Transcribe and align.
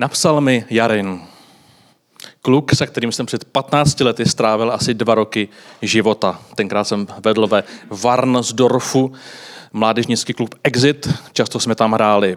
Napsal 0.00 0.40
mi 0.40 0.64
Jarin, 0.70 1.20
kluk, 2.42 2.74
se 2.74 2.86
kterým 2.86 3.12
jsem 3.12 3.26
před 3.26 3.44
15 3.44 4.00
lety 4.00 4.26
strávil 4.26 4.72
asi 4.72 4.94
dva 4.94 5.14
roky 5.14 5.48
života. 5.82 6.40
Tenkrát 6.54 6.84
jsem 6.84 7.06
vedl 7.24 7.46
ve 7.46 7.62
Varnsdorfu 7.90 9.12
mládežnický 9.72 10.32
klub 10.32 10.54
Exit. 10.64 11.08
Často 11.32 11.60
jsme 11.60 11.74
tam 11.74 11.92
hráli 11.92 12.36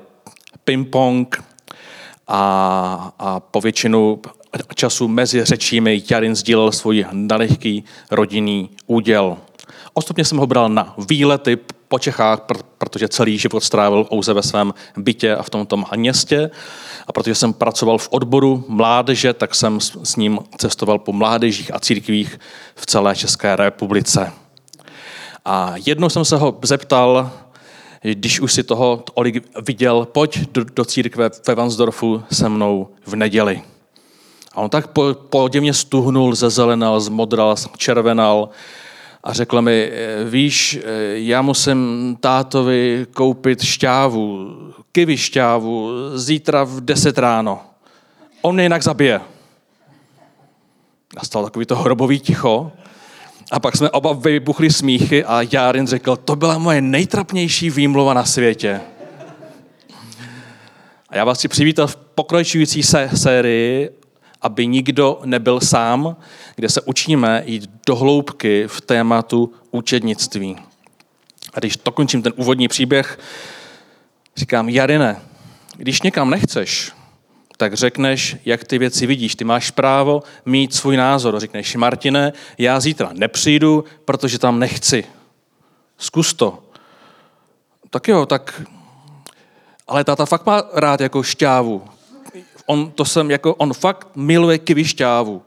ping-pong 0.66 1.44
a, 2.28 3.14
a 3.20 3.40
po 3.40 3.62
většinu 3.62 4.22
času 4.76 5.08
mezi 5.08 5.46
řečími 5.46 6.04
Jarin 6.12 6.36
sdílel 6.36 6.72
svůj 6.72 7.06
nalehký 7.12 7.84
rodinný 8.12 8.70
úděl. 8.88 9.38
Ostupně 9.94 10.26
jsem 10.26 10.38
ho 10.38 10.48
bral 10.48 10.70
na 10.70 10.96
výlety 11.10 11.58
po 11.94 12.00
Čechách, 12.00 12.40
protože 12.78 13.08
celý 13.08 13.38
život 13.38 13.64
strávil 13.64 14.04
pouze 14.04 14.34
ve 14.34 14.44
svém 14.44 14.74
bytě 14.98 15.36
a 15.36 15.44
v 15.44 15.50
tomto 15.50 15.78
městě. 15.96 16.52
A 17.08 17.12
protože 17.14 17.36
jsem 17.36 17.54
pracoval 17.54 17.98
v 17.98 18.08
odboru 18.12 18.66
mládeže, 18.68 19.34
tak 19.34 19.56
jsem 19.56 19.80
s 19.80 20.16
ním 20.16 20.40
cestoval 20.58 21.00
po 21.00 21.14
mládežích 21.14 21.74
a 21.74 21.80
církvích 21.80 22.40
v 22.76 22.86
celé 22.86 23.16
České 23.16 23.56
republice. 23.56 24.32
A 25.46 25.74
jednou 25.86 26.10
jsem 26.10 26.26
se 26.26 26.38
ho 26.38 26.58
zeptal, 26.64 27.32
když 28.02 28.40
už 28.40 28.54
si 28.54 28.64
toho 28.64 29.04
tolik 29.14 29.44
viděl, 29.68 30.08
pojď 30.12 30.50
do, 30.52 30.64
do 30.64 30.86
církve 30.86 31.30
ve 31.48 31.56
Vansdorfu 31.56 32.24
se 32.32 32.50
mnou 32.50 32.88
v 33.06 33.16
neděli. 33.16 33.62
A 34.54 34.62
on 34.62 34.70
tak 34.70 34.90
podivně 35.30 35.74
stuhnul, 35.74 36.36
zezelenal, 36.36 37.00
zmodral, 37.00 37.56
červenal 37.78 38.50
a 39.24 39.34
řekl 39.34 39.62
mi, 39.62 39.92
víš, 40.30 40.80
já 41.14 41.42
musím 41.42 42.18
tátovi 42.20 43.08
koupit 43.14 43.64
šťávu, 43.64 44.50
kivy 44.92 45.18
šťávu, 45.18 45.90
zítra 46.16 46.64
v 46.64 46.82
10 46.82 47.18
ráno. 47.18 47.62
On 48.42 48.56
mě 48.56 48.64
jinak 48.64 48.84
zabije. 48.84 49.22
Nastal 51.16 51.44
takový 51.44 51.66
to 51.66 51.76
hrobový 51.76 52.20
ticho 52.20 52.72
a 53.52 53.60
pak 53.60 53.78
jsme 53.78 53.90
oba 53.90 54.14
vybuchli 54.14 54.72
smíchy 54.72 55.26
a 55.26 55.42
Járin 55.52 55.88
řekl, 55.88 56.16
to 56.16 56.36
byla 56.36 56.58
moje 56.58 56.82
nejtrapnější 56.82 57.70
výmluva 57.70 58.14
na 58.14 58.26
světě. 58.26 58.82
A 61.10 61.18
já 61.18 61.26
vás 61.26 61.38
chci 61.38 61.48
přivítat 61.48 61.92
v 61.92 61.96
pokračující 61.96 62.84
se 62.84 63.10
sérii, 63.16 63.90
aby 64.44 64.68
nikdo 64.68 65.22
nebyl 65.26 65.60
sám, 65.60 66.16
kde 66.56 66.70
se 66.70 66.82
učíme 66.82 67.44
jít 67.46 67.70
do 67.88 67.96
hloubky 67.96 68.68
v 68.68 68.82
tématu 68.82 69.54
učednictví. 69.72 70.56
A 71.54 71.60
když 71.60 71.78
dokončím 71.86 72.22
ten 72.22 72.34
úvodní 72.36 72.68
příběh, 72.68 73.20
říkám, 74.36 74.70
Jarine, 74.70 75.22
když 75.78 76.02
někam 76.02 76.30
nechceš, 76.30 76.92
tak 77.58 77.74
řekneš, 77.74 78.38
jak 78.46 78.64
ty 78.64 78.78
věci 78.78 79.06
vidíš. 79.06 79.36
Ty 79.36 79.44
máš 79.44 79.72
právo 79.72 80.24
mít 80.46 80.74
svůj 80.74 80.98
názor. 80.98 81.40
Řekneš, 81.40 81.76
Martine, 81.76 82.34
já 82.58 82.80
zítra 82.80 83.10
nepřijdu, 83.14 83.84
protože 84.06 84.40
tam 84.40 84.60
nechci. 84.60 85.04
Zkus 85.98 86.34
to. 86.34 86.64
Tak 87.90 88.08
jo, 88.08 88.26
tak... 88.26 88.62
Ale 89.88 90.04
táta 90.04 90.26
fakt 90.26 90.46
má 90.46 90.64
rád 90.74 91.02
jako 91.02 91.24
šťávu. 91.24 91.84
On, 92.66 92.92
to 92.92 93.06
jsem 93.06 93.32
jako, 93.32 93.56
on 93.56 93.74
fakt 93.74 94.08
miluje 94.16 94.58
kivy 94.58 94.86
šťávu. 94.86 95.42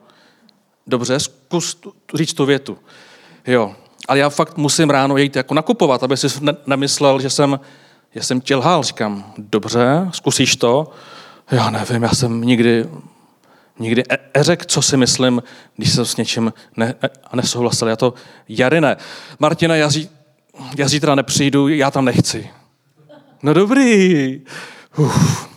Dobře, 0.86 1.20
zkus 1.20 1.80
říct 2.14 2.34
tu 2.34 2.46
větu. 2.46 2.78
Jo, 3.46 3.74
ale 4.08 4.18
já 4.18 4.30
fakt 4.30 4.56
musím 4.56 4.90
ráno 4.90 5.16
jít 5.16 5.36
jako 5.36 5.54
nakupovat, 5.54 6.02
aby 6.02 6.16
si 6.16 6.26
nemyslel, 6.66 7.20
že 7.20 7.30
jsem, 7.30 7.60
že 8.14 8.22
jsem 8.22 8.40
tě 8.40 8.56
lhal. 8.56 8.82
Říkám, 8.82 9.32
dobře, 9.38 10.08
zkusíš 10.12 10.56
to 10.56 10.92
já 11.50 11.70
nevím, 11.70 12.02
já 12.02 12.08
jsem 12.08 12.40
nikdy, 12.40 12.86
nikdy 13.78 14.02
eřek, 14.34 14.66
co 14.66 14.82
si 14.82 14.96
myslím, 14.96 15.42
když 15.76 15.92
jsem 15.92 16.04
s 16.04 16.16
něčím 16.16 16.52
ne, 16.76 16.94
ne, 17.02 17.10
nesouhlasil. 17.34 17.88
Já 17.88 17.96
to, 17.96 18.14
Jarine, 18.48 18.96
Martina, 19.38 19.76
já, 19.76 19.88
zí, 19.88 20.08
já 20.76 20.88
zítra 20.88 21.14
nepřijdu, 21.14 21.68
já 21.68 21.90
tam 21.90 22.04
nechci. 22.04 22.50
No 23.42 23.54
dobrý. 23.54 24.40
Uf. 24.96 25.55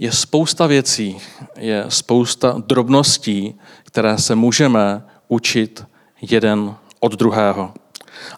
Je 0.00 0.12
spousta 0.12 0.66
věcí, 0.66 1.20
je 1.56 1.84
spousta 1.88 2.54
drobností, 2.66 3.54
které 3.84 4.18
se 4.18 4.34
můžeme 4.34 5.02
učit 5.28 5.84
jeden 6.22 6.74
od 7.00 7.12
druhého. 7.12 7.72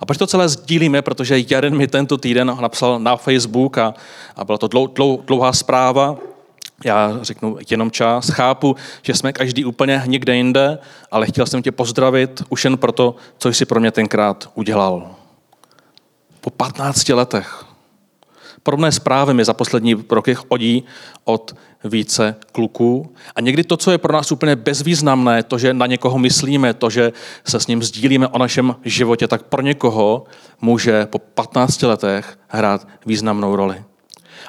A 0.00 0.06
proč 0.06 0.18
to 0.18 0.26
celé 0.26 0.48
sdílíme? 0.48 1.02
Protože 1.02 1.38
jeden 1.38 1.76
mi 1.76 1.86
tento 1.86 2.18
týden 2.18 2.56
napsal 2.60 2.98
na 2.98 3.16
Facebook 3.16 3.78
a, 3.78 3.94
a 4.36 4.44
byla 4.44 4.58
to 4.58 4.68
dlou, 4.68 4.86
dlou, 4.86 5.22
dlouhá 5.26 5.52
zpráva. 5.52 6.16
Já 6.84 7.18
řeknu 7.22 7.58
jenom 7.70 7.90
čas. 7.90 8.28
Chápu, 8.28 8.76
že 9.02 9.14
jsme 9.14 9.32
každý 9.32 9.64
úplně 9.64 10.02
někde 10.06 10.36
jinde, 10.36 10.78
ale 11.10 11.26
chtěl 11.26 11.46
jsem 11.46 11.62
tě 11.62 11.72
pozdravit 11.72 12.42
už 12.48 12.64
jen 12.64 12.78
proto, 12.78 13.14
co 13.38 13.48
jsi 13.48 13.64
pro 13.64 13.80
mě 13.80 13.90
tenkrát 13.90 14.50
udělal. 14.54 15.10
Po 16.40 16.50
15 16.50 17.08
letech. 17.08 17.71
Podobné 18.62 18.92
zprávy 18.92 19.34
mi 19.34 19.44
za 19.44 19.54
poslední 19.54 20.04
roky 20.10 20.34
chodí 20.34 20.84
od 21.24 21.56
více 21.84 22.34
kluků. 22.52 23.14
A 23.36 23.40
někdy 23.40 23.64
to, 23.64 23.76
co 23.76 23.90
je 23.90 23.98
pro 23.98 24.12
nás 24.12 24.32
úplně 24.32 24.56
bezvýznamné, 24.56 25.42
to, 25.42 25.58
že 25.58 25.74
na 25.74 25.86
někoho 25.86 26.18
myslíme, 26.18 26.74
to, 26.74 26.90
že 26.90 27.12
se 27.44 27.60
s 27.60 27.66
ním 27.66 27.82
sdílíme 27.82 28.28
o 28.28 28.38
našem 28.38 28.76
životě, 28.84 29.28
tak 29.28 29.42
pro 29.42 29.62
někoho 29.62 30.24
může 30.60 31.06
po 31.06 31.18
15 31.18 31.82
letech 31.82 32.38
hrát 32.48 32.88
významnou 33.06 33.56
roli. 33.56 33.84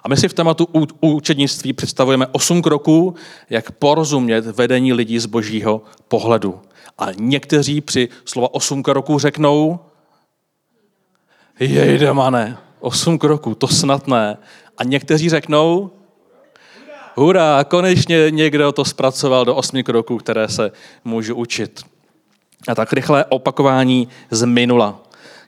A 0.03 0.09
my 0.09 0.17
si 0.17 0.27
v 0.27 0.33
tématu 0.33 0.67
učednictví 1.01 1.73
představujeme 1.73 2.27
osm 2.27 2.61
kroků, 2.61 3.15
jak 3.49 3.71
porozumět 3.71 4.45
vedení 4.45 4.93
lidí 4.93 5.19
z 5.19 5.25
božího 5.25 5.81
pohledu. 6.07 6.61
A 6.97 7.07
někteří 7.19 7.81
při 7.81 8.09
slova 8.25 8.53
osm 8.53 8.83
kroků 8.83 9.19
řeknou, 9.19 9.79
jejde 11.59 12.13
mane, 12.13 12.57
osm 12.83 13.17
kroků, 13.17 13.55
to 13.55 13.67
snad 13.67 14.07
ne. 14.07 14.37
A 14.77 14.83
někteří 14.83 15.29
řeknou, 15.29 15.91
hurá, 17.15 17.63
konečně 17.63 18.25
někdo 18.29 18.71
to 18.71 18.85
zpracoval 18.85 19.45
do 19.45 19.55
osmi 19.55 19.83
kroků, 19.83 20.17
které 20.17 20.47
se 20.47 20.71
můžu 21.03 21.35
učit. 21.35 21.81
A 22.67 22.75
tak 22.75 22.93
rychlé 22.93 23.25
opakování 23.25 24.07
z 24.31 24.45
minula. 24.45 24.99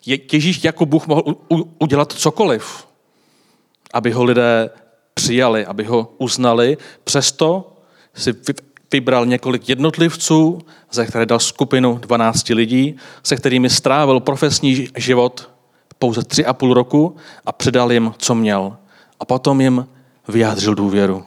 Ježíš 0.05 0.63
jako 0.63 0.85
Bůh 0.85 1.07
mohl 1.07 1.23
udělat 1.79 2.11
cokoliv, 2.11 2.87
aby 3.93 4.11
ho 4.11 4.23
lidé 4.23 4.69
přijali, 5.13 5.65
aby 5.65 5.83
ho 5.83 6.13
uznali. 6.17 6.77
Přesto 7.03 7.73
si 8.13 8.35
vybral 8.91 9.25
několik 9.25 9.69
jednotlivců, 9.69 10.59
ze 10.91 11.05
které 11.05 11.25
dal 11.25 11.39
skupinu 11.39 11.97
12 11.97 12.49
lidí, 12.49 12.95
se 13.23 13.35
kterými 13.35 13.69
strávil 13.69 14.19
profesní 14.19 14.87
život 14.97 15.54
pouze 16.05 16.23
tři 16.23 16.45
a 16.45 16.53
půl 16.53 16.73
roku 16.73 17.15
a 17.45 17.51
předal 17.51 17.91
jim, 17.91 18.13
co 18.17 18.35
měl. 18.35 18.77
A 19.19 19.25
potom 19.25 19.61
jim 19.61 19.87
vyjádřil 20.27 20.75
důvěru. 20.75 21.25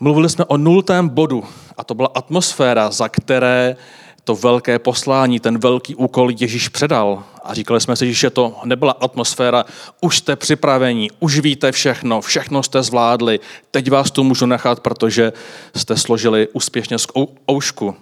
Mluvili 0.00 0.28
jsme 0.28 0.44
o 0.44 0.56
nultém 0.56 1.08
bodu 1.08 1.44
a 1.76 1.84
to 1.84 1.94
byla 1.94 2.10
atmosféra, 2.14 2.90
za 2.90 3.08
které 3.08 3.76
to 4.24 4.34
velké 4.34 4.78
poslání, 4.78 5.40
ten 5.40 5.58
velký 5.58 5.94
úkol 5.94 6.30
Ježíš 6.30 6.68
předal. 6.68 7.22
A 7.44 7.54
říkali 7.54 7.80
jsme 7.80 7.96
si, 7.96 8.12
že 8.12 8.30
to 8.30 8.56
nebyla 8.64 8.92
atmosféra, 8.92 9.64
už 10.00 10.18
jste 10.18 10.36
připraveni, 10.36 11.10
už 11.20 11.38
víte 11.38 11.72
všechno, 11.72 12.20
všechno 12.20 12.62
jste 12.62 12.82
zvládli, 12.82 13.40
teď 13.70 13.90
vás 13.90 14.10
tu 14.10 14.24
můžu 14.24 14.46
nechat, 14.46 14.80
protože 14.80 15.32
jste 15.76 15.96
složili 15.96 16.48
úspěšně 16.52 16.98
z 16.98 17.06
oušku. 17.50 17.94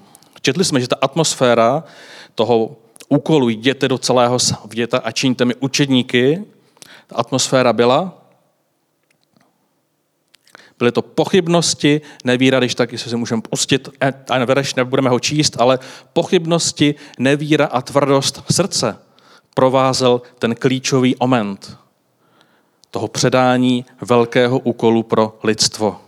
Četli 0.43 0.65
jsme, 0.65 0.81
že 0.81 0.89
ta 0.89 0.97
atmosféra 1.01 1.85
toho 2.35 2.77
úkolu 3.12 3.49
jděte 3.49 3.89
do 3.89 3.99
celého 3.99 4.39
světa 4.39 4.99
a 5.05 5.11
čiňte 5.11 5.45
mi 5.45 5.55
učedníky, 5.55 6.45
ta 7.06 7.17
atmosféra 7.17 7.73
byla, 7.73 8.19
Byly 10.79 10.93
to 10.93 11.03
pochybnosti, 11.03 12.00
nevíra, 12.25 12.59
když 12.59 12.75
tak 12.75 12.93
jestli 12.93 13.11
si 13.11 13.17
můžeme 13.17 13.43
pustit, 13.43 13.88
eh, 14.00 14.12
a 14.31 14.38
nevěreš, 14.38 14.75
nebudeme 14.75 15.11
ho 15.11 15.20
číst, 15.20 15.56
ale 15.61 15.79
pochybnosti, 16.12 16.94
nevíra 17.19 17.67
a 17.67 17.82
tvrdost 17.82 18.43
srdce 18.50 18.99
provázel 19.55 20.23
ten 20.38 20.55
klíčový 20.55 21.17
moment 21.20 21.76
toho 22.91 23.09
předání 23.09 23.85
velkého 24.00 24.59
úkolu 24.59 25.03
pro 25.03 25.38
lidstvo. 25.44 26.00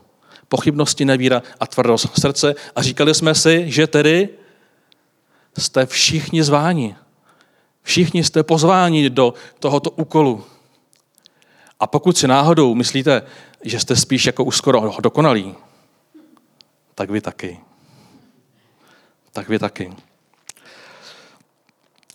Pochybnosti, 0.49 1.05
nevíra 1.05 1.43
a 1.61 1.67
tvrdost 1.67 2.21
srdce. 2.21 2.55
A 2.77 2.83
říkali 2.83 3.15
jsme 3.15 3.35
si, 3.35 3.65
že 3.67 3.87
tedy 3.87 4.29
jste 5.59 5.87
všichni 5.87 6.43
zváni. 6.45 6.97
Všichni 7.83 8.25
jste 8.25 8.43
pozváni 8.43 9.11
do 9.11 9.35
tohoto 9.59 9.91
úkolu. 9.91 10.45
A 11.81 11.87
pokud 11.87 12.19
si 12.19 12.29
náhodou 12.29 12.75
myslíte, 12.75 13.23
že 13.63 13.81
jste 13.81 13.97
spíš 13.97 14.27
jako 14.27 14.45
už 14.45 14.57
skoro 14.57 14.97
dokonalí, 15.01 15.55
tak 16.95 17.11
vy 17.11 17.21
taky. 17.21 17.61
Tak 19.33 19.49
vy 19.49 19.59
taky. 19.59 19.93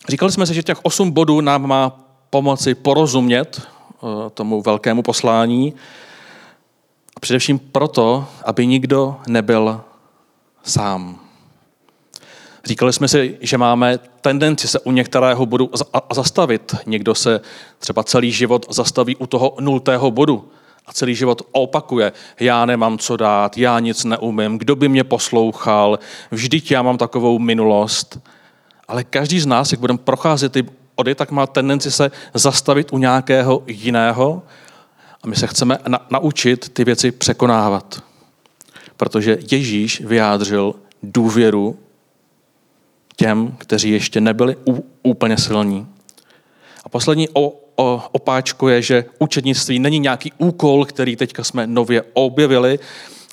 Říkali 0.08 0.32
jsme 0.32 0.46
si, 0.46 0.54
že 0.54 0.62
těch 0.62 0.84
osm 0.84 1.10
bodů 1.10 1.40
nám 1.40 1.66
má 1.66 1.90
pomoci 2.30 2.74
porozumět 2.74 3.60
eh, 3.60 4.30
tomu 4.30 4.62
velkému 4.62 5.02
poslání 5.02 5.74
Především 7.20 7.58
proto, 7.58 8.28
aby 8.44 8.66
nikdo 8.66 9.16
nebyl 9.28 9.80
sám. 10.62 11.20
Říkali 12.64 12.92
jsme 12.92 13.08
si, 13.08 13.38
že 13.40 13.58
máme 13.58 13.98
tendenci 14.20 14.68
se 14.68 14.80
u 14.80 14.90
některého 14.90 15.46
bodu 15.46 15.70
zastavit. 16.12 16.74
Někdo 16.86 17.14
se 17.14 17.40
třeba 17.78 18.02
celý 18.02 18.32
život 18.32 18.66
zastaví 18.70 19.16
u 19.16 19.26
toho 19.26 19.56
nultého 19.60 20.10
bodu 20.10 20.48
a 20.86 20.92
celý 20.92 21.14
život 21.14 21.42
opakuje. 21.52 22.12
Já 22.40 22.66
nemám 22.66 22.98
co 22.98 23.16
dát, 23.16 23.58
já 23.58 23.78
nic 23.78 24.04
neumím, 24.04 24.58
kdo 24.58 24.76
by 24.76 24.88
mě 24.88 25.04
poslouchal, 25.04 25.98
vždyť 26.30 26.70
já 26.70 26.82
mám 26.82 26.98
takovou 26.98 27.38
minulost. 27.38 28.18
Ale 28.88 29.04
každý 29.04 29.40
z 29.40 29.46
nás, 29.46 29.72
jak 29.72 29.80
budeme 29.80 29.98
procházet 29.98 30.52
ty 30.52 30.66
ody, 30.94 31.14
tak 31.14 31.30
má 31.30 31.46
tendenci 31.46 31.90
se 31.90 32.10
zastavit 32.34 32.92
u 32.92 32.98
nějakého 32.98 33.62
jiného 33.66 34.42
a 35.22 35.26
my 35.26 35.36
se 35.36 35.46
chceme 35.46 35.78
na- 35.88 36.06
naučit 36.10 36.68
ty 36.68 36.84
věci 36.84 37.10
překonávat. 37.10 38.02
Protože 38.96 39.38
Ježíš 39.50 40.00
vyjádřil 40.00 40.74
důvěru 41.02 41.78
těm, 43.20 43.54
kteří 43.58 43.90
ještě 43.90 44.20
nebyli 44.20 44.56
úplně 45.02 45.36
silní. 45.36 45.86
A 46.84 46.88
poslední 46.88 47.28
o, 47.28 47.52
o, 47.76 48.02
opáčku 48.12 48.68
je, 48.68 48.82
že 48.82 49.04
učednictví 49.18 49.78
není 49.78 49.98
nějaký 49.98 50.32
úkol, 50.38 50.84
který 50.84 51.16
teďka 51.16 51.44
jsme 51.44 51.66
nově 51.66 52.02
objevili, 52.12 52.78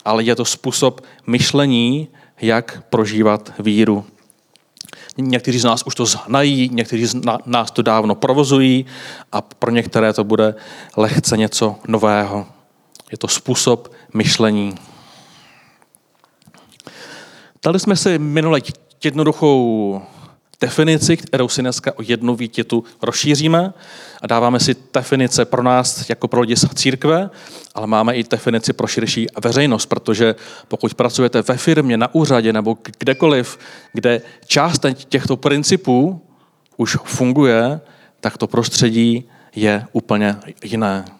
ale 0.06 0.24
je 0.24 0.36
to 0.36 0.46
způsob 0.46 1.02
myšlení, 1.28 2.08
jak 2.42 2.84
prožívat 2.90 3.54
víru. 3.60 4.06
Někteří 5.18 5.60
z 5.60 5.64
nás 5.64 5.84
už 5.86 5.96
to 5.96 6.06
znají, 6.06 6.70
někteří 6.74 7.06
z 7.06 7.16
nás 7.46 7.72
to 7.72 7.82
dávno 7.82 8.16
provozují 8.16 8.86
a 9.32 9.42
pro 9.42 9.72
některé 9.72 10.14
to 10.14 10.24
bude 10.24 10.56
lehce 10.98 11.38
něco 11.38 11.76
nového. 11.88 12.46
Je 13.12 13.18
to 13.18 13.28
způsob 13.28 13.92
myšlení. 14.14 14.76
Dali 17.64 17.80
jsme 17.80 17.96
si 17.96 18.20
minule 18.20 18.62
jednoduchou 19.04 20.02
definici, 20.62 21.18
kterou 21.18 21.48
si 21.48 21.62
dneska 21.62 21.92
o 21.98 22.02
jednu 22.02 22.36
výtětu 22.36 22.84
rozšíříme 23.02 23.74
a 24.22 24.28
dáváme 24.28 24.60
si 24.60 24.76
definice 24.94 25.46
pro 25.46 25.64
nás 25.64 26.10
jako 26.10 26.28
pro 26.28 26.42
lidi 26.42 26.56
z 26.56 26.66
církve, 26.74 27.30
ale 27.76 27.88
máme 27.88 28.16
i 28.16 28.24
definici 28.24 28.74
pro 28.74 28.88
širší 28.88 29.28
veřejnost, 29.44 29.86
protože 29.86 30.36
pokud 30.68 30.94
pracujete 30.94 31.42
ve 31.42 31.58
firmě, 31.58 31.98
na 31.98 32.16
úřadě 32.16 32.54
nebo 32.54 32.78
kdekoliv, 33.00 33.60
kde 33.94 34.22
část 34.46 34.86
těchto 35.10 35.38
principů 35.38 36.22
už 36.78 36.98
funguje, 37.04 37.82
tak 38.20 38.38
to 38.38 38.48
prostředí 38.48 39.30
je 39.56 39.86
úplně 39.94 40.36
jiné. 40.64 41.17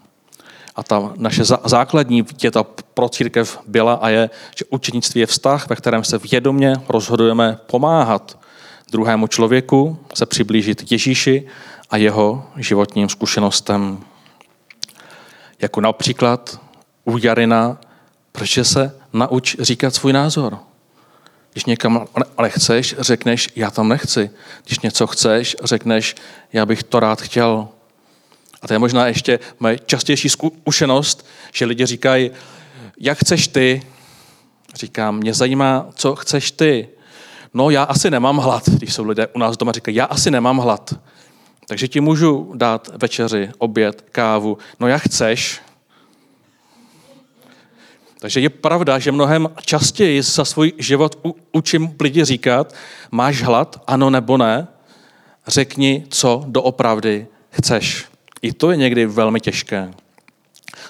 A 0.78 0.84
ta 0.84 1.14
naše 1.16 1.44
základní 1.66 2.26
věta 2.42 2.64
pro 2.94 3.10
církev 3.10 3.60
byla 3.68 3.94
a 3.94 4.10
je, 4.10 4.30
že 4.58 4.66
učenictví 4.70 5.22
je 5.22 5.28
vztah, 5.28 5.70
ve 5.70 5.76
kterém 5.76 6.04
se 6.04 6.18
vědomě 6.18 6.76
rozhodujeme 6.90 7.58
pomáhat 7.68 8.40
druhému 8.92 9.28
člověku, 9.28 10.00
se 10.14 10.26
přiblížit 10.26 10.92
Ježíši 10.92 11.48
a 11.90 11.98
jeho 11.98 12.46
životním 12.58 13.10
zkušenostem. 13.10 14.00
Jako 15.62 15.82
například 15.82 16.60
u 17.06 17.18
Jarina, 17.18 17.78
proč 18.32 18.60
se 18.62 19.00
nauč 19.14 19.56
říkat 19.60 19.96
svůj 19.96 20.14
názor. 20.14 20.58
Když 21.52 21.66
někam 21.66 22.08
ale 22.38 22.50
chceš, 22.50 22.96
řekneš, 23.00 23.50
já 23.56 23.72
tam 23.72 23.90
nechci. 23.90 24.30
Když 24.66 24.80
něco 24.80 25.08
chceš, 25.08 25.56
řekneš, 25.64 26.16
já 26.54 26.66
bych 26.66 26.84
to 26.84 27.00
rád 27.00 27.22
chtěl. 27.22 27.68
A 28.62 28.68
to 28.68 28.74
je 28.74 28.80
možná 28.80 29.08
ještě 29.08 29.40
moje 29.60 29.80
častější 29.86 30.30
zkušenost, 30.30 31.28
že 31.54 31.66
lidi 31.66 31.86
říkají, 31.86 32.32
jak 33.00 33.18
chceš 33.18 33.48
ty? 33.48 33.82
Říkám, 34.76 35.18
mě 35.18 35.34
zajímá, 35.34 35.90
co 35.96 36.16
chceš 36.16 36.52
ty. 36.52 36.90
No 37.54 37.70
já 37.70 37.84
asi 37.84 38.12
nemám 38.12 38.38
hlad, 38.38 38.70
když 38.70 38.94
jsou 38.94 39.04
lidé 39.04 39.28
u 39.28 39.40
nás 39.40 39.58
doma 39.58 39.72
říkají, 39.72 39.98
já 39.98 40.06
asi 40.06 40.32
nemám 40.32 40.58
hlad. 40.58 40.94
Takže 41.68 41.88
ti 41.88 42.02
můžu 42.02 42.52
dát 42.56 42.90
večeři, 43.02 43.50
oběd, 43.58 44.06
kávu. 44.12 44.58
No 44.80 44.88
jak 44.88 45.02
chceš. 45.02 45.62
Takže 48.20 48.40
je 48.40 48.50
pravda, 48.50 49.00
že 49.00 49.12
mnohem 49.12 49.50
častěji 49.62 50.22
za 50.22 50.46
svůj 50.46 50.74
život 50.78 51.20
učím 51.52 51.96
lidi 52.02 52.26
říkat, 52.26 52.76
máš 53.12 53.42
hlad, 53.42 53.84
ano 53.88 54.10
nebo 54.10 54.38
ne, 54.38 54.68
řekni, 55.48 56.06
co 56.10 56.44
doopravdy 56.48 57.28
chceš. 57.50 58.06
I 58.48 58.54
to 58.54 58.72
je 58.72 58.78
někdy 58.78 59.06
velmi 59.06 59.40
těžké. 59.40 59.94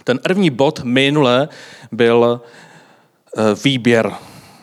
Ten 0.04 0.18
první 0.18 0.50
bod 0.50 0.84
minule 0.84 1.50
byl 1.92 2.42
eh, 3.38 3.42
výběr. 3.64 4.14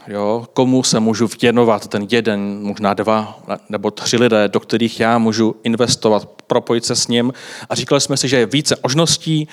Jo, 0.09 0.47
komu 0.53 0.83
se 0.83 1.01
můžu 1.01 1.29
věnovat, 1.43 1.87
ten 1.87 2.07
jeden, 2.11 2.59
možná 2.63 2.95
dva 2.95 3.43
nebo 3.69 3.91
tři 3.91 4.17
lidé, 4.17 4.49
do 4.49 4.61
kterých 4.61 5.01
já 5.01 5.19
můžu 5.19 5.57
investovat, 5.63 6.29
propojit 6.47 6.85
se 6.85 6.97
s 6.97 7.09
ním. 7.09 7.33
A 7.69 7.75
říkali 7.75 8.01
jsme 8.01 8.17
si, 8.17 8.29
že 8.29 8.37
je 8.37 8.47
více 8.47 8.77
možností, 8.83 9.49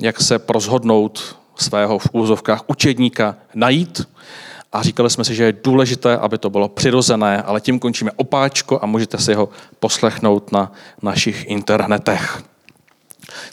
jak 0.00 0.20
se 0.20 0.40
rozhodnout 0.48 1.36
svého 1.56 1.98
v 1.98 2.08
úzovkách 2.12 2.62
učedníka 2.66 3.36
najít. 3.54 4.08
A 4.72 4.82
říkali 4.82 5.10
jsme 5.10 5.24
si, 5.24 5.34
že 5.34 5.44
je 5.44 5.52
důležité, 5.64 6.16
aby 6.16 6.38
to 6.38 6.50
bylo 6.50 6.68
přirozené, 6.68 7.42
ale 7.42 7.60
tím 7.60 7.78
končíme 7.78 8.10
opáčko 8.16 8.78
a 8.82 8.86
můžete 8.86 9.18
si 9.18 9.34
ho 9.34 9.48
poslechnout 9.80 10.52
na 10.52 10.72
našich 11.02 11.44
internetech. 11.48 12.53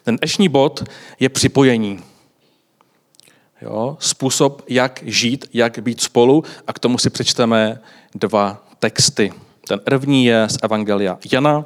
Ten 0.04 0.16
dnešní 0.16 0.50
bod 0.50 0.84
je 1.20 1.30
připojení. 1.30 2.00
Jo? 3.62 3.98
Způsob, 4.00 4.62
jak 4.70 5.04
žít, 5.06 5.46
jak 5.54 5.80
být 5.80 6.02
spolu 6.02 6.44
a 6.68 6.74
k 6.74 6.80
tomu 6.80 6.98
si 6.98 7.10
přečteme 7.10 7.80
dva 8.16 8.64
texty. 8.80 9.34
Ten 9.68 9.80
první 9.80 10.26
je 10.26 10.48
z 10.50 10.58
Evangelia 10.64 11.18
Jana, 11.32 11.66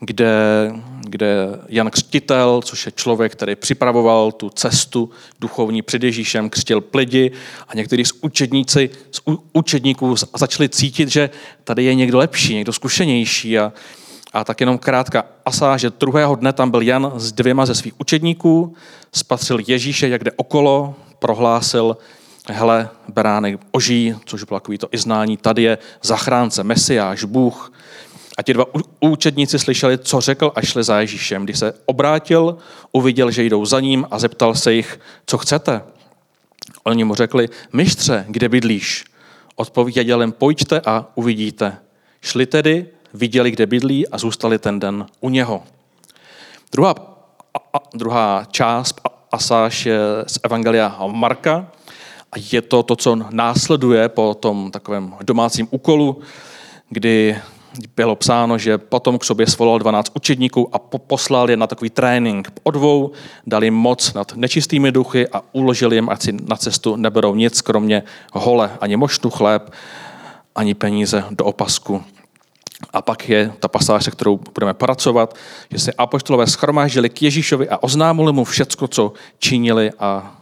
kde, 0.00 0.32
kde 1.00 1.46
Jan 1.68 1.90
Křtitel, 1.90 2.62
což 2.64 2.86
je 2.86 2.92
člověk, 2.92 3.32
který 3.32 3.56
připravoval 3.56 4.32
tu 4.32 4.50
cestu 4.50 5.10
duchovní 5.40 5.82
před 5.82 6.02
Ježíšem, 6.02 6.50
křtil 6.50 6.84
lidi 6.94 7.32
a 7.68 7.74
někteří 7.74 8.04
z, 8.04 8.12
učedníci, 8.20 8.90
z 9.10 9.20
učedníků 9.52 10.16
začali 10.16 10.68
cítit, 10.68 11.08
že 11.08 11.30
tady 11.64 11.84
je 11.84 11.94
někdo 11.94 12.18
lepší, 12.18 12.54
někdo 12.54 12.72
zkušenější 12.72 13.58
a, 13.58 13.72
a 14.32 14.44
tak 14.44 14.60
jenom 14.60 14.78
krátká 14.78 15.24
asa, 15.44 15.76
že 15.76 15.90
druhého 15.90 16.34
dne 16.34 16.52
tam 16.52 16.70
byl 16.70 16.82
Jan 16.82 17.12
s 17.16 17.32
dvěma 17.32 17.66
ze 17.66 17.74
svých 17.74 18.00
učedníků, 18.00 18.74
spatřil 19.12 19.58
Ježíše, 19.66 20.08
jak 20.08 20.24
jde 20.24 20.32
okolo, 20.36 20.94
prohlásil, 21.18 21.96
hele, 22.48 22.88
beránek 23.08 23.60
oží, 23.70 24.14
což 24.24 24.44
bylo 24.44 24.60
takový 24.60 24.78
to 24.78 24.88
i 24.92 24.98
znání, 24.98 25.36
tady 25.36 25.62
je 25.62 25.78
zachránce, 26.02 26.64
mesiáš, 26.64 27.24
Bůh. 27.24 27.72
A 28.38 28.42
ti 28.42 28.54
dva 28.54 28.64
účetníci 29.00 29.58
slyšeli, 29.58 29.98
co 29.98 30.20
řekl 30.20 30.52
a 30.54 30.62
šli 30.62 30.84
za 30.84 31.00
Ježíšem. 31.00 31.44
Když 31.44 31.58
se 31.58 31.74
obrátil, 31.86 32.56
uviděl, 32.92 33.30
že 33.30 33.42
jdou 33.42 33.64
za 33.64 33.80
ním 33.80 34.06
a 34.10 34.18
zeptal 34.18 34.54
se 34.54 34.72
jich, 34.72 35.00
co 35.26 35.38
chcete. 35.38 35.82
Oni 36.84 37.04
mu 37.04 37.14
řekli, 37.14 37.48
mistře, 37.72 38.24
kde 38.28 38.48
bydlíš? 38.48 39.04
Odpověděl 39.56 40.20
jim, 40.20 40.32
pojďte 40.32 40.80
a 40.80 41.06
uvidíte. 41.14 41.76
Šli 42.20 42.46
tedy, 42.46 42.86
viděli, 43.14 43.50
kde 43.50 43.66
bydlí 43.66 44.08
a 44.08 44.18
zůstali 44.18 44.58
ten 44.58 44.80
den 44.80 45.06
u 45.20 45.28
něho. 45.28 45.62
Druhá, 46.72 46.94
a, 47.54 47.78
a, 47.78 47.80
druhá 47.94 48.44
část 48.50 49.00
pasáž 49.30 49.86
je 49.86 49.98
z 50.26 50.38
Evangelia 50.42 50.98
Marka 51.06 51.66
a 52.32 52.36
je 52.52 52.62
to 52.62 52.82
to, 52.82 52.96
co 52.96 53.18
následuje 53.30 54.08
po 54.08 54.34
tom 54.34 54.70
takovém 54.70 55.14
domácím 55.22 55.68
úkolu, 55.70 56.20
kdy 56.88 57.36
bylo 57.96 58.16
psáno, 58.16 58.58
že 58.58 58.78
potom 58.78 59.18
k 59.18 59.24
sobě 59.24 59.46
svolal 59.46 59.78
12 59.78 60.12
učedníků 60.14 60.68
a 60.72 60.78
poslal 60.78 61.50
je 61.50 61.56
na 61.56 61.66
takový 61.66 61.90
trénink 61.90 62.52
o 62.62 62.70
dvou, 62.70 63.10
dal 63.46 63.64
jim 63.64 63.74
moc 63.74 64.14
nad 64.14 64.32
nečistými 64.36 64.92
duchy 64.92 65.28
a 65.28 65.42
uložil 65.52 65.92
jim, 65.92 66.08
ať 66.08 66.22
si 66.22 66.32
na 66.32 66.56
cestu 66.56 66.96
neberou 66.96 67.34
nic, 67.34 67.60
kromě 67.60 68.02
hole, 68.32 68.70
ani 68.80 68.96
moštu 68.96 69.30
chléb, 69.30 69.70
ani 70.54 70.74
peníze 70.74 71.24
do 71.30 71.44
opasku. 71.44 72.04
A 72.92 73.02
pak 73.02 73.28
je 73.28 73.52
ta 73.60 73.68
pasáž, 73.68 74.04
se 74.04 74.10
kterou 74.10 74.40
budeme 74.54 74.74
pracovat, 74.74 75.36
že 75.70 75.78
se 75.78 75.92
apoštolové 75.92 76.46
schromáždili 76.46 77.10
k 77.10 77.22
Ježíšovi 77.22 77.68
a 77.68 77.82
oznámili 77.82 78.32
mu 78.32 78.44
všecko, 78.44 78.88
co 78.88 79.12
činili 79.38 79.90
a 79.98 80.36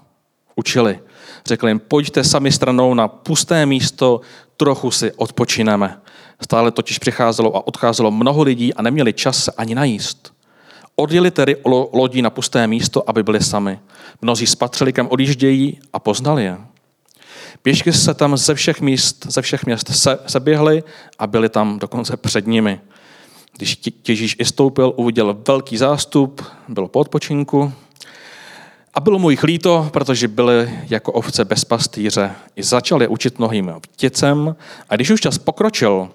učili. 0.57 1.00
Řekli 1.47 1.71
jim, 1.71 1.78
pojďte 1.78 2.25
sami 2.25 2.52
stranou 2.52 2.95
na 2.95 3.09
pusté 3.09 3.66
místo, 3.66 4.21
trochu 4.57 4.90
si 4.90 5.12
odpočineme. 5.12 6.00
Stále 6.40 6.71
totiž 6.71 6.99
přicházelo 6.99 7.57
a 7.57 7.66
odcházelo 7.66 8.11
mnoho 8.11 8.42
lidí 8.42 8.75
a 8.75 8.83
neměli 8.83 9.12
čas 9.12 9.45
se 9.45 9.52
ani 9.57 9.75
najíst. 9.75 10.35
Odjeli 10.97 11.30
tedy 11.30 11.57
lodí 11.92 12.23
na 12.23 12.30
pusté 12.30 12.66
místo, 12.66 13.11
aby 13.11 13.23
byli 13.23 13.40
sami. 13.40 13.78
Mnozí 14.23 14.47
spatřili, 14.47 14.92
kam 14.92 15.09
odjíždějí 15.11 15.80
a 15.92 15.99
poznali 15.99 16.45
je. 16.45 16.59
Pěšky 17.62 17.93
se 17.93 18.15
tam 18.15 18.37
ze 18.37 18.55
všech 18.55 18.81
míst, 18.81 19.27
ze 19.29 19.43
všech 19.43 19.67
měst 19.67 19.88
se, 19.88 20.19
se 20.27 20.41
běhly 20.41 20.83
a 21.19 21.27
byli 21.27 21.49
tam 21.49 21.79
dokonce 21.79 22.17
před 22.17 22.47
nimi. 22.47 22.81
Když 23.57 23.81
Ježíš 24.09 24.37
i 24.38 24.45
stoupil, 24.45 24.93
uviděl 24.97 25.38
velký 25.49 25.77
zástup, 25.77 26.45
byl 26.69 26.88
po 26.88 26.99
odpočinku 27.00 27.73
A 28.95 29.00
bylo 29.00 29.19
mu 29.19 29.31
jich 29.31 29.43
líto, 29.43 29.88
protože 29.93 30.29
byli 30.29 30.71
jako 30.88 31.12
ovce 31.12 31.45
bez 31.45 31.65
pastýře. 31.65 32.31
I 32.57 32.62
začal 32.62 33.03
je 33.03 33.09
učit 33.09 33.38
mnohým 33.38 33.73
děcem. 33.99 34.57
A 34.88 34.97
když 34.97 35.11
už 35.11 35.21
čas 35.21 35.38
pokročil, 35.38 36.09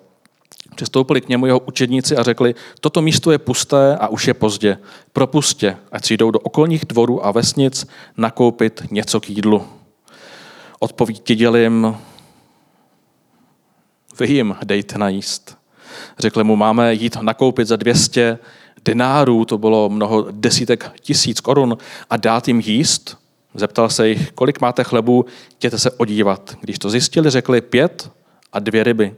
přistoupili 0.76 1.22
k 1.22 1.30
němu 1.30 1.46
jeho 1.46 1.60
učedníci 1.60 2.18
a 2.18 2.24
řekli, 2.24 2.56
toto 2.80 3.02
místo 3.02 3.32
je 3.32 3.38
pusté 3.38 3.98
a 3.98 4.08
už 4.08 4.28
je 4.28 4.34
pozdě. 4.34 4.78
Propustě, 5.14 5.78
ať 5.92 6.06
si 6.06 6.18
jdou 6.18 6.32
do 6.32 6.40
okolních 6.40 6.86
dvorů 6.86 7.26
a 7.26 7.32
vesnic 7.32 7.88
nakoupit 8.18 8.84
něco 8.92 9.20
k 9.20 9.30
jídlu. 9.30 9.83
Odpověděl 10.84 11.56
jim, 11.56 11.96
vy 14.20 14.28
jim 14.34 14.56
dejte 14.64 14.98
najíst. 14.98 15.58
Řekli 16.20 16.44
mu, 16.44 16.56
máme 16.56 16.94
jít 16.94 17.18
nakoupit 17.22 17.68
za 17.68 17.76
200 17.76 18.40
denárů, 18.86 19.46
to 19.46 19.58
bylo 19.58 19.90
mnoho 19.90 20.28
desítek 20.32 20.92
tisíc 21.00 21.40
korun, 21.40 21.78
a 22.10 22.18
dát 22.18 22.48
jim 22.48 22.60
jíst. 22.60 23.18
Zeptal 23.56 23.90
se 23.90 24.10
jich, 24.10 24.32
kolik 24.32 24.62
máte 24.62 24.84
chlebu, 24.84 25.26
jděte 25.58 25.80
se 25.80 25.92
odívat. 25.92 26.58
Když 26.62 26.80
to 26.80 26.90
zjistili, 26.90 27.30
řekli 27.30 27.62
pět 27.62 28.12
a 28.54 28.60
dvě 28.60 28.84
ryby. 28.84 29.16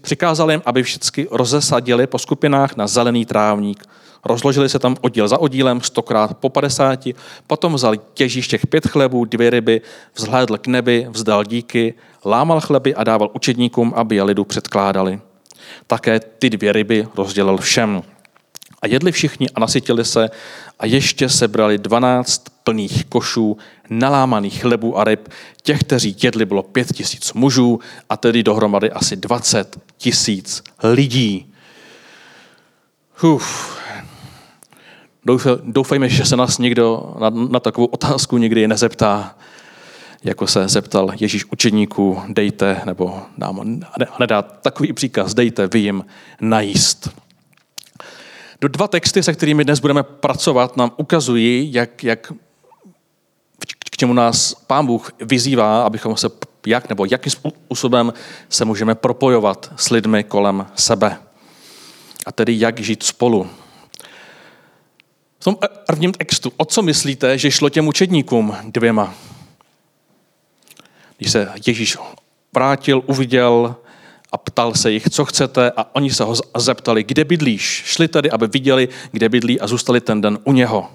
Přikázal 0.00 0.50
jim, 0.50 0.62
aby 0.64 0.82
všichni 0.82 1.26
rozesadili 1.30 2.06
po 2.06 2.18
skupinách 2.18 2.76
na 2.76 2.86
zelený 2.86 3.26
trávník. 3.26 3.84
Rozložili 4.24 4.68
se 4.68 4.78
tam 4.78 4.96
oddíl 5.00 5.28
za 5.28 5.38
oddílem, 5.38 5.80
stokrát 5.80 6.36
po 6.36 6.48
padesáti, 6.48 7.14
potom 7.46 7.74
vzal 7.74 7.96
těžíš 8.14 8.48
těch 8.48 8.66
pět 8.66 8.86
chlebů, 8.86 9.24
dvě 9.24 9.50
ryby, 9.50 9.80
vzhlédl 10.14 10.58
k 10.58 10.66
nebi, 10.66 11.06
vzdal 11.10 11.44
díky, 11.44 11.94
lámal 12.24 12.60
chleby 12.60 12.94
a 12.94 13.04
dával 13.04 13.30
učedníkům, 13.34 13.92
aby 13.96 14.16
je 14.16 14.22
lidu 14.22 14.44
předkládali. 14.44 15.20
Také 15.86 16.20
ty 16.20 16.50
dvě 16.50 16.72
ryby 16.72 17.08
rozdělil 17.16 17.56
všem. 17.56 18.02
A 18.82 18.86
jedli 18.86 19.12
všichni 19.12 19.50
a 19.50 19.60
nasytili 19.60 20.04
se 20.04 20.30
a 20.78 20.86
ještě 20.86 21.28
sebrali 21.28 21.78
dvanáct 21.78 22.42
plných 22.64 23.04
košů 23.04 23.56
nalámaných 23.90 24.60
chlebů 24.62 24.98
a 24.98 25.04
ryb. 25.04 25.28
Těch, 25.62 25.80
kteří 25.80 26.16
jedli, 26.22 26.44
bylo 26.44 26.62
pět 26.62 26.92
tisíc 26.92 27.32
mužů 27.32 27.80
a 28.08 28.16
tedy 28.16 28.42
dohromady 28.42 28.90
asi 28.90 29.16
dvacet 29.16 29.78
tisíc 29.98 30.62
lidí. 30.82 31.52
Uf. 33.22 33.76
Doufejme, 35.62 36.08
že 36.08 36.24
se 36.24 36.36
nás 36.36 36.58
někdo 36.58 37.14
na, 37.20 37.30
na 37.30 37.60
takovou 37.60 37.86
otázku 37.86 38.38
nikdy 38.38 38.68
nezeptá, 38.68 39.36
jako 40.24 40.46
se 40.46 40.68
zeptal 40.68 41.10
Ježíš 41.20 41.44
učeníků, 41.44 42.22
dejte, 42.28 42.80
nebo 42.84 43.22
nám 43.38 43.82
nedá 44.20 44.42
takový 44.42 44.92
příkaz, 44.92 45.34
dejte 45.34 45.66
vy 45.66 45.78
jim 45.78 46.04
najíst. 46.40 47.10
Do 48.60 48.68
dva 48.68 48.88
texty, 48.88 49.22
se 49.22 49.32
kterými 49.32 49.64
dnes 49.64 49.80
budeme 49.80 50.02
pracovat, 50.02 50.76
nám 50.76 50.90
ukazují, 50.96 51.72
jak, 51.72 52.04
jak 52.04 52.32
k 53.90 53.96
čemu 53.96 54.12
nás 54.12 54.54
Pán 54.66 54.86
Bůh 54.86 55.12
vyzývá, 55.20 55.82
abychom 55.82 56.16
se 56.16 56.28
jak 56.66 56.88
nebo 56.88 57.04
jakým 57.04 57.32
způsobem 57.32 58.12
se 58.48 58.64
můžeme 58.64 58.94
propojovat 58.94 59.72
s 59.76 59.90
lidmi 59.90 60.24
kolem 60.24 60.66
sebe. 60.74 61.16
A 62.26 62.32
tedy 62.32 62.60
jak 62.60 62.80
žít 62.80 63.02
spolu. 63.02 63.50
V 65.46 65.48
tom 65.48 65.58
prvním 65.86 66.12
textu, 66.12 66.52
o 66.56 66.64
co 66.64 66.82
myslíte, 66.82 67.38
že 67.38 67.50
šlo 67.50 67.68
těm 67.68 67.88
učedníkům 67.88 68.56
dvěma? 68.64 69.14
Když 71.18 71.32
se 71.32 71.52
Ježíš 71.66 71.96
vrátil, 72.54 73.02
uviděl 73.06 73.76
a 74.32 74.38
ptal 74.38 74.74
se 74.74 74.92
jich, 74.92 75.08
co 75.10 75.24
chcete 75.24 75.72
a 75.76 75.94
oni 75.94 76.10
se 76.10 76.24
ho 76.24 76.34
zeptali, 76.56 77.04
kde 77.04 77.24
bydlíš. 77.24 77.82
Šli 77.86 78.08
tedy, 78.08 78.30
aby 78.30 78.46
viděli, 78.46 78.88
kde 79.12 79.28
bydlí 79.28 79.60
a 79.60 79.66
zůstali 79.66 80.00
ten 80.00 80.20
den 80.20 80.38
u 80.44 80.52
něho. 80.52 80.90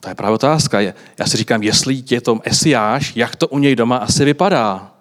To 0.00 0.08
je 0.08 0.14
právě 0.14 0.34
otázka. 0.34 0.80
Já 0.80 1.26
si 1.26 1.36
říkám, 1.36 1.62
jestli 1.62 2.02
je 2.10 2.20
to 2.20 2.40
Esiáš, 2.42 3.16
jak 3.16 3.36
to 3.36 3.48
u 3.48 3.58
něj 3.58 3.76
doma 3.76 3.96
asi 3.96 4.24
vypadá. 4.24 4.94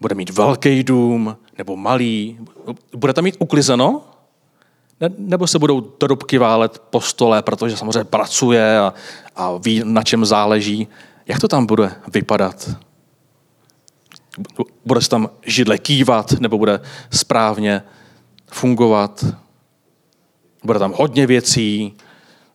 Bude 0.00 0.14
mít 0.14 0.30
velký 0.30 0.84
dům 0.84 1.36
nebo 1.58 1.76
malý? 1.76 2.38
Bude 2.96 3.12
tam 3.12 3.24
mít 3.24 3.36
uklizeno? 3.38 4.04
Ne, 5.00 5.10
nebo 5.18 5.46
se 5.46 5.58
budou 5.58 5.80
trubky 5.80 6.38
válet 6.38 6.82
po 6.90 7.00
stole, 7.00 7.42
protože 7.42 7.76
samozřejmě 7.76 8.04
pracuje 8.04 8.78
a, 8.78 8.94
a 9.36 9.56
ví, 9.56 9.82
na 9.84 10.02
čem 10.02 10.24
záleží. 10.24 10.88
Jak 11.26 11.40
to 11.40 11.48
tam 11.48 11.66
bude 11.66 11.92
vypadat? 12.12 12.70
Bude 14.84 15.00
se 15.00 15.08
tam 15.08 15.30
židle 15.42 15.78
kývat, 15.78 16.32
nebo 16.40 16.58
bude 16.58 16.80
správně 17.10 17.82
fungovat? 18.46 19.24
Bude 20.64 20.78
tam 20.78 20.94
hodně 20.96 21.26
věcí, 21.26 21.94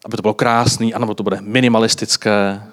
aby 0.05 0.15
to 0.17 0.21
bylo 0.21 0.33
krásný, 0.33 0.93
anebo 0.93 1.13
to 1.13 1.23
bude 1.23 1.37
minimalistické. 1.41 2.63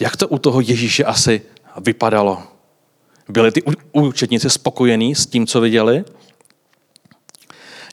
Jak 0.00 0.16
to 0.16 0.28
u 0.28 0.38
toho 0.38 0.60
Ježíše 0.60 1.04
asi 1.04 1.42
vypadalo? 1.80 2.42
Byli 3.28 3.52
ty 3.52 3.62
účetníci 3.92 4.50
spokojení 4.50 5.14
s 5.14 5.26
tím, 5.26 5.46
co 5.46 5.60
viděli? 5.60 6.04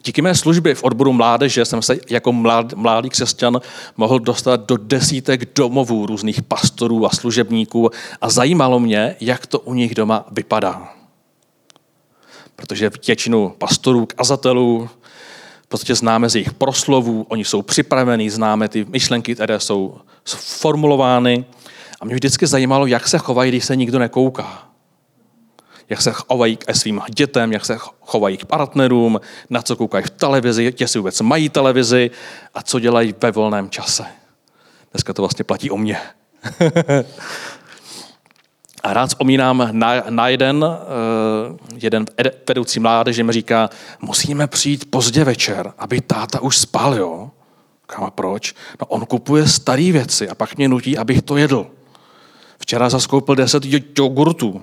Díky 0.04 0.22
mé 0.22 0.34
službě 0.34 0.74
v 0.74 0.84
odboru 0.84 1.12
mládeže 1.12 1.64
jsem 1.64 1.82
se 1.82 1.96
jako 2.10 2.32
mladý 2.76 3.10
křesťan 3.10 3.60
mohl 3.96 4.18
dostat 4.18 4.60
do 4.66 4.76
desítek 4.76 5.54
domovů 5.54 6.06
různých 6.06 6.42
pastorů 6.42 7.06
a 7.06 7.10
služebníků 7.10 7.90
a 8.20 8.30
zajímalo 8.30 8.80
mě, 8.80 9.16
jak 9.20 9.46
to 9.46 9.58
u 9.60 9.74
nich 9.74 9.94
doma 9.94 10.26
vypadá. 10.30 10.92
Protože 12.56 12.90
většinu 13.06 13.54
pastorů, 13.58 14.06
kazatelů, 14.06 14.88
prostě 15.68 15.94
známe 15.94 16.28
z 16.28 16.34
jejich 16.34 16.54
proslovů, 16.54 17.26
oni 17.28 17.44
jsou 17.44 17.62
připravení, 17.62 18.30
známe 18.30 18.68
ty 18.68 18.86
myšlenky, 18.88 19.34
které 19.34 19.60
jsou 19.60 19.98
formulovány. 20.36 21.44
A 22.00 22.04
mě 22.04 22.14
vždycky 22.14 22.46
zajímalo, 22.46 22.86
jak 22.86 23.08
se 23.08 23.18
chovají, 23.18 23.50
když 23.50 23.64
se 23.64 23.76
nikdo 23.76 23.98
nekouká 23.98 24.69
jak 25.90 26.02
se 26.02 26.12
chovají 26.12 26.56
k 26.56 26.74
svým 26.74 27.00
dětem, 27.10 27.52
jak 27.52 27.64
se 27.64 27.78
chovají 28.00 28.36
k 28.36 28.44
partnerům, 28.44 29.20
na 29.50 29.62
co 29.62 29.76
koukají 29.76 30.04
v 30.04 30.10
televizi, 30.10 30.74
jestli 30.80 30.98
vůbec 30.98 31.20
mají 31.20 31.48
televizi 31.48 32.10
a 32.54 32.62
co 32.62 32.80
dělají 32.80 33.14
ve 33.22 33.30
volném 33.30 33.70
čase. 33.70 34.04
Dneska 34.92 35.12
to 35.12 35.22
vlastně 35.22 35.44
platí 35.44 35.70
o 35.70 35.76
mě. 35.76 35.98
a 38.82 38.92
rád 38.92 39.06
vzpomínám 39.06 39.68
na, 39.72 39.92
na 40.10 40.28
jeden, 40.28 40.64
uh, 40.64 40.70
jeden 41.76 42.06
vedoucí 42.48 42.80
mládeže 42.80 43.24
mi 43.24 43.32
říká, 43.32 43.70
musíme 44.00 44.46
přijít 44.46 44.90
pozdě 44.90 45.24
večer, 45.24 45.72
aby 45.78 46.00
táta 46.00 46.40
už 46.40 46.58
spal, 46.58 46.94
jo? 46.94 47.30
a 47.96 48.10
proč? 48.10 48.54
No 48.80 48.86
on 48.86 49.06
kupuje 49.06 49.48
staré 49.48 49.92
věci 49.92 50.28
a 50.28 50.34
pak 50.34 50.56
mě 50.56 50.68
nutí, 50.68 50.98
abych 50.98 51.22
to 51.22 51.36
jedl. 51.36 51.66
Včera 52.58 52.90
zaskoupil 52.90 53.34
10 53.34 53.62
jogurtů 53.98 54.62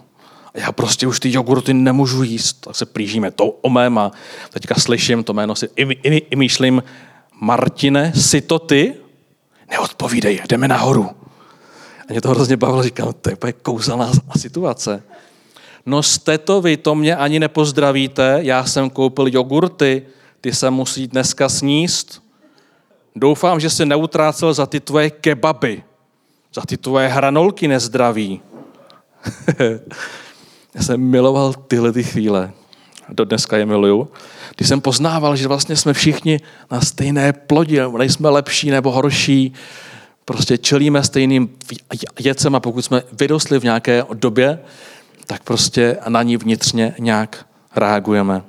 já 0.53 0.71
prostě 0.71 1.07
už 1.07 1.19
ty 1.19 1.31
jogurty 1.31 1.73
nemůžu 1.73 2.23
jíst, 2.23 2.53
tak 2.53 2.75
se 2.75 2.85
plížíme 2.85 3.31
to 3.31 3.45
omem 3.45 3.97
a 3.97 4.11
teďka 4.49 4.75
slyším 4.75 5.23
to 5.23 5.33
jméno 5.33 5.55
si 5.55 5.69
myšlím, 6.35 6.83
Martine, 7.41 8.13
si 8.15 8.41
to 8.41 8.59
ty? 8.59 8.93
Neodpovídej, 9.71 10.41
jdeme 10.49 10.67
nahoru. 10.67 11.09
A 12.01 12.11
mě 12.11 12.21
to 12.21 12.29
hrozně 12.29 12.57
bavilo, 12.57 12.83
říkám, 12.83 13.13
to 13.21 13.47
je 13.47 13.53
kouzelná 13.53 14.11
situace. 14.37 15.03
No 15.85 16.03
jste 16.03 16.37
to 16.37 16.61
vy, 16.61 16.77
to 16.77 16.95
mě 16.95 17.15
ani 17.15 17.39
nepozdravíte, 17.39 18.39
já 18.41 18.65
jsem 18.65 18.89
koupil 18.89 19.27
jogurty, 19.27 20.03
ty 20.41 20.53
se 20.53 20.69
musí 20.69 21.07
dneska 21.07 21.49
sníst. 21.49 22.23
Doufám, 23.15 23.59
že 23.59 23.69
se 23.69 23.85
neutrácel 23.85 24.53
za 24.53 24.65
ty 24.65 24.79
tvoje 24.79 25.09
kebaby, 25.09 25.83
za 26.53 26.61
ty 26.61 26.77
tvoje 26.77 27.07
hranolky 27.07 27.67
nezdraví. 27.67 28.41
Já 30.77 30.83
jsem 30.83 31.01
miloval 31.01 31.53
tyhle 31.53 31.91
ty 31.91 32.03
chvíle. 32.03 32.51
Do 33.09 33.25
dneska 33.25 33.57
je 33.57 33.65
miluju. 33.65 34.07
Když 34.55 34.67
jsem 34.67 34.81
poznával, 34.81 35.35
že 35.35 35.47
vlastně 35.47 35.75
jsme 35.75 35.93
všichni 35.93 36.39
na 36.71 36.81
stejné 36.81 37.33
plodě, 37.33 37.87
nejsme 37.97 38.29
lepší 38.29 38.69
nebo 38.69 38.91
horší, 38.91 39.53
prostě 40.25 40.57
čelíme 40.57 41.03
stejným 41.03 41.49
věcem 42.19 42.55
a 42.55 42.59
pokud 42.59 42.81
jsme 42.81 43.01
vyrostli 43.11 43.59
v 43.59 43.63
nějaké 43.63 44.03
době, 44.13 44.59
tak 45.27 45.43
prostě 45.43 45.97
na 46.07 46.23
ní 46.23 46.37
vnitřně 46.37 46.95
nějak 46.99 47.45
reagujeme. 47.75 48.41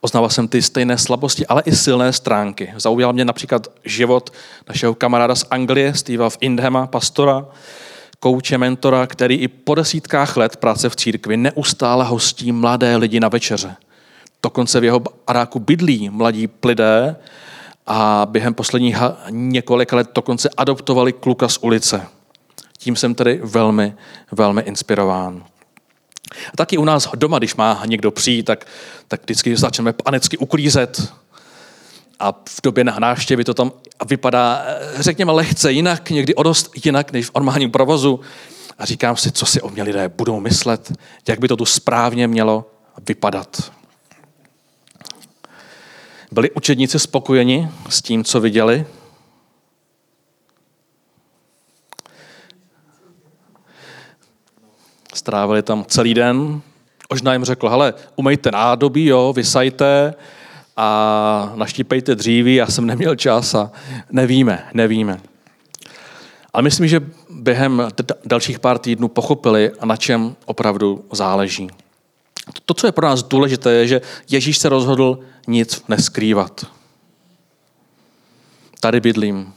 Oznával 0.00 0.30
jsem 0.30 0.48
ty 0.48 0.62
stejné 0.62 0.98
slabosti, 0.98 1.46
ale 1.46 1.62
i 1.66 1.76
silné 1.76 2.12
stránky. 2.12 2.72
Zaujal 2.76 3.12
mě 3.12 3.24
například 3.24 3.66
život 3.84 4.32
našeho 4.68 4.94
kamaráda 4.94 5.34
z 5.34 5.44
Anglie, 5.50 5.94
Steva 5.94 6.30
v 6.30 6.38
Indhema, 6.40 6.86
pastora, 6.86 7.46
kouče, 8.24 8.58
mentora, 8.58 9.06
který 9.06 9.34
i 9.34 9.48
po 9.48 9.74
desítkách 9.74 10.36
let 10.36 10.56
práce 10.56 10.88
v 10.88 10.96
církvi 10.96 11.36
neustále 11.36 12.04
hostí 12.04 12.52
mladé 12.52 12.96
lidi 12.96 13.20
na 13.20 13.28
večeře. 13.28 13.76
Dokonce 14.42 14.80
v 14.80 14.84
jeho 14.84 15.02
aráku 15.26 15.58
bydlí 15.58 16.10
mladí 16.10 16.48
lidé 16.64 17.16
a 17.86 18.26
během 18.30 18.54
posledních 18.54 18.96
několika 19.30 19.96
let 19.96 20.10
dokonce 20.14 20.48
adoptovali 20.56 21.12
kluka 21.12 21.48
z 21.48 21.58
ulice. 21.58 22.06
Tím 22.78 22.96
jsem 22.96 23.14
tedy 23.14 23.40
velmi, 23.42 23.94
velmi 24.32 24.62
inspirován. 24.62 25.44
A 26.52 26.56
taky 26.56 26.78
u 26.78 26.84
nás 26.84 27.08
doma, 27.14 27.38
když 27.38 27.54
má 27.54 27.82
někdo 27.86 28.10
přijít, 28.10 28.42
tak, 28.42 28.66
tak 29.08 29.22
vždycky 29.22 29.56
začneme 29.56 29.92
panicky 29.92 30.38
uklízet. 30.38 31.12
A, 32.24 32.32
v 32.48 32.60
době 32.62 32.84
návštěvy 32.84 33.44
to 33.44 33.54
tam 33.54 33.72
vypadá, 34.06 34.64
řekněme, 34.96 35.32
lehce 35.32 35.72
jinak, 35.72 36.10
někdy 36.10 36.34
o 36.34 36.42
dost 36.42 36.70
jinak 36.84 37.12
než 37.12 37.26
v 37.26 37.34
normálním 37.34 37.70
provozu. 37.70 38.20
A 38.78 38.84
říkám 38.84 39.16
si, 39.16 39.32
co 39.32 39.46
si 39.46 39.60
o 39.60 39.70
mě 39.70 39.82
lidé 39.82 40.08
budou 40.08 40.40
myslet, 40.40 40.92
jak 41.28 41.38
by 41.38 41.48
to 41.48 41.56
tu 41.56 41.64
správně 41.64 42.28
mělo 42.28 42.70
vypadat. 43.08 43.72
Byli 46.32 46.50
učedníci 46.50 46.98
spokojeni 46.98 47.68
s 47.88 48.02
tím, 48.02 48.24
co 48.24 48.40
viděli? 48.40 48.86
Strávili 55.14 55.62
tam 55.62 55.84
celý 55.84 56.14
den. 56.14 56.60
Možná 57.10 57.32
jim 57.32 57.44
řekl, 57.44 57.68
hele, 57.68 57.94
umejte 58.16 58.50
nádobí, 58.50 59.06
jo, 59.06 59.32
vysajte 59.32 60.14
a 60.76 61.52
naštípejte 61.54 62.14
dříví, 62.14 62.54
já 62.54 62.66
jsem 62.66 62.86
neměl 62.86 63.16
čas 63.16 63.54
a 63.54 63.70
nevíme, 64.10 64.64
nevíme. 64.74 65.20
Ale 66.52 66.62
myslím, 66.62 66.88
že 66.88 67.00
během 67.30 67.88
dalších 68.24 68.58
pár 68.58 68.78
týdnů 68.78 69.08
pochopili, 69.08 69.70
na 69.84 69.96
čem 69.96 70.36
opravdu 70.44 71.04
záleží. 71.12 71.68
To, 72.66 72.74
co 72.74 72.86
je 72.86 72.92
pro 72.92 73.06
nás 73.06 73.22
důležité, 73.22 73.72
je, 73.72 73.86
že 73.86 74.00
Ježíš 74.30 74.58
se 74.58 74.68
rozhodl 74.68 75.18
nic 75.46 75.82
neskrývat. 75.88 76.66
Tady 78.80 79.00
bydlím. 79.00 79.52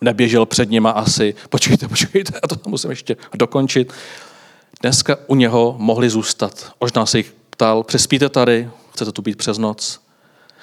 Neběžel 0.00 0.46
před 0.46 0.70
nima 0.70 0.90
asi. 0.90 1.34
Počkejte, 1.48 1.88
počkejte, 1.88 2.32
já 2.34 2.56
to 2.56 2.70
musím 2.70 2.90
ještě 2.90 3.16
dokončit. 3.34 3.92
Dneska 4.82 5.16
u 5.26 5.34
něho 5.34 5.74
mohli 5.78 6.10
zůstat. 6.10 6.72
Možná 6.80 7.06
se 7.06 7.18
jich 7.18 7.34
ptal, 7.50 7.82
přespíte 7.82 8.28
tady, 8.28 8.70
chcete 8.92 9.12
tu 9.12 9.22
být 9.22 9.38
přes 9.38 9.58
noc. 9.58 10.00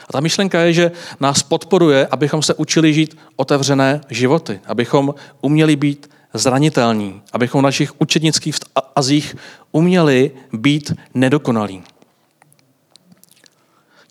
A 0.10 0.14
ta 0.14 0.20
myšlenka 0.20 0.60
je, 0.60 0.74
že 0.74 0.92
nás 1.20 1.44
podporuje, 1.44 2.08
abychom 2.08 2.42
se 2.42 2.54
učili 2.54 2.94
žít 2.94 3.18
otevřené 3.36 4.02
životy, 4.10 4.60
abychom 4.66 5.16
uměli 5.42 5.76
být 5.76 6.10
zranitelní, 6.34 7.22
abychom 7.34 7.62
v 7.62 7.64
našich 7.64 8.02
učednických 8.02 8.56
azích 8.96 9.36
uměli 9.72 10.32
být 10.54 10.94
nedokonalí. 11.14 11.84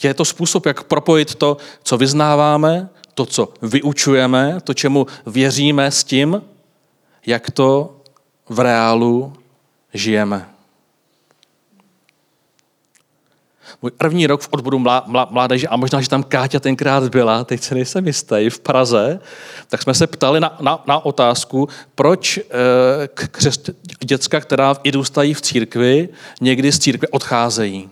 Je 0.03 0.15
to 0.15 0.25
způsob, 0.25 0.67
jak 0.67 0.85
propojit 0.85 1.35
to, 1.35 1.57
co 1.83 1.99
vyznáváme, 1.99 2.89
to, 3.15 3.27
co 3.27 3.53
vyučujeme, 3.63 4.61
to, 4.65 4.75
čemu 4.75 5.07
věříme 5.27 5.91
s 5.91 6.05
tím, 6.05 6.43
jak 7.27 7.51
to 7.51 7.97
v 8.49 8.61
reálu 8.61 9.33
žijeme. 9.95 10.56
Můj 13.87 13.91
první 13.91 14.27
rok 14.27 14.41
v 14.41 14.49
odboru 14.51 14.79
mládeže, 15.31 15.69
a 15.69 15.77
možná, 15.77 16.01
že 16.01 16.09
tam 16.09 16.23
Káťa 16.23 16.61
tenkrát 16.61 17.09
byla, 17.09 17.45
teď 17.45 17.63
se 17.63 17.75
nejsem 17.75 18.07
jistý, 18.07 18.51
v 18.51 18.59
Praze, 18.59 19.21
tak 19.69 19.83
jsme 19.83 19.95
se 19.95 20.07
ptali 20.07 20.41
na, 20.41 20.57
na, 20.61 20.83
na 20.87 21.05
otázku, 21.05 21.69
proč 21.95 22.39
e, 22.39 22.43
křest, 23.15 23.71
děcka, 24.05 24.41
která 24.41 24.77
i 24.83 24.93
důstají 24.93 25.35
v 25.35 25.41
církvi, 25.41 26.09
někdy 26.41 26.73
z 26.73 26.79
církve 26.79 27.09
odcházejí. 27.09 27.89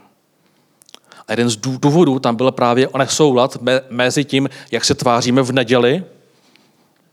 A 1.29 1.33
jeden 1.33 1.51
z 1.51 1.57
důvodů 1.57 2.19
tam 2.19 2.37
byl 2.37 2.51
právě 2.51 2.89
nesoulad 2.99 3.63
me, 3.63 3.81
mezi 3.91 4.25
tím, 4.25 4.49
jak 4.71 4.85
se 4.85 4.95
tváříme 4.95 5.43
v 5.43 5.53
neděli, 5.53 6.05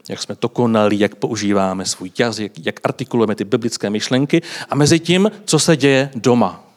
jak 0.09 0.21
jsme 0.21 0.35
dokonalí, 0.41 0.99
jak 0.99 1.15
používáme 1.15 1.85
svůj 1.85 2.11
jazyk, 2.19 2.65
jak 2.65 2.79
artikulujeme 2.83 3.35
ty 3.35 3.43
biblické 3.43 3.89
myšlenky 3.89 4.41
a 4.69 4.75
mezi 4.75 4.99
tím, 4.99 5.31
co 5.45 5.59
se 5.59 5.77
děje 5.77 6.09
doma. 6.15 6.70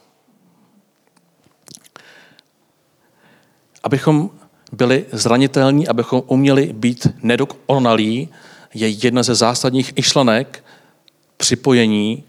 Abychom 3.85 4.31
byli 4.73 5.05
zranitelní, 5.12 5.88
abychom 5.88 6.23
uměli 6.26 6.73
být 6.73 7.07
nedokonalí, 7.23 8.29
je 8.75 8.88
jedna 8.88 9.23
ze 9.23 9.35
zásadních 9.35 9.97
myšlenek 9.97 10.64
připojení 11.37 12.25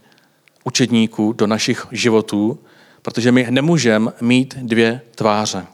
učedníků 0.64 1.34
do 1.34 1.48
našich 1.48 1.88
životů, 1.92 2.60
protože 3.02 3.32
my 3.32 3.48
nemůžeme 3.50 4.12
mít 4.22 4.56
dvě 4.62 5.02
tváře. 5.16 5.66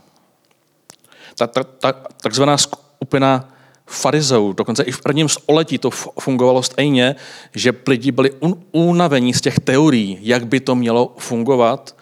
Ta, 1.36 1.48
ta, 1.48 1.64
ta 1.64 1.92
takzvaná 2.22 2.58
skupina 2.58 3.50
farizeů, 3.86 4.54
dokonce 4.54 4.84
i 4.84 4.92
v 4.92 5.02
prvním 5.02 5.30
století 5.30 5.78
to 5.78 5.90
fungovalo 6.20 6.64
stejně, 6.64 7.16
že 7.56 7.74
lidi 7.88 8.12
byli 8.12 8.32
unavení 8.72 9.34
z 9.34 9.42
těch 9.42 9.60
teorií, 9.60 10.18
jak 10.22 10.48
by 10.48 10.60
to 10.60 10.76
mělo 10.76 11.16
fungovat 11.18 11.96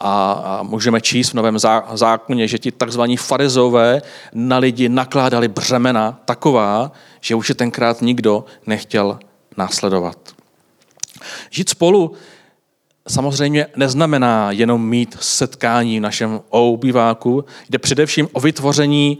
a, 0.00 0.60
můžeme 0.62 1.00
číst 1.00 1.30
v 1.30 1.34
Novém 1.34 1.58
zákoně, 1.92 2.48
že 2.48 2.58
ti 2.58 2.72
takzvaní 2.72 3.16
farizové 3.16 4.02
na 4.34 4.58
lidi 4.58 4.88
nakládali 4.88 5.48
břemena 5.48 6.20
taková, 6.24 6.92
že 7.20 7.34
už 7.34 7.48
je 7.48 7.54
tenkrát 7.54 8.02
nikdo 8.02 8.44
nechtěl 8.66 9.18
následovat. 9.56 10.18
Žít 11.50 11.68
spolu 11.68 12.12
samozřejmě 13.08 13.66
neznamená 13.76 14.50
jenom 14.50 14.88
mít 14.88 15.16
setkání 15.20 15.98
v 15.98 16.02
našem 16.02 16.40
obýváku, 16.48 17.44
jde 17.70 17.78
především 17.78 18.28
o 18.32 18.40
vytvoření 18.40 19.18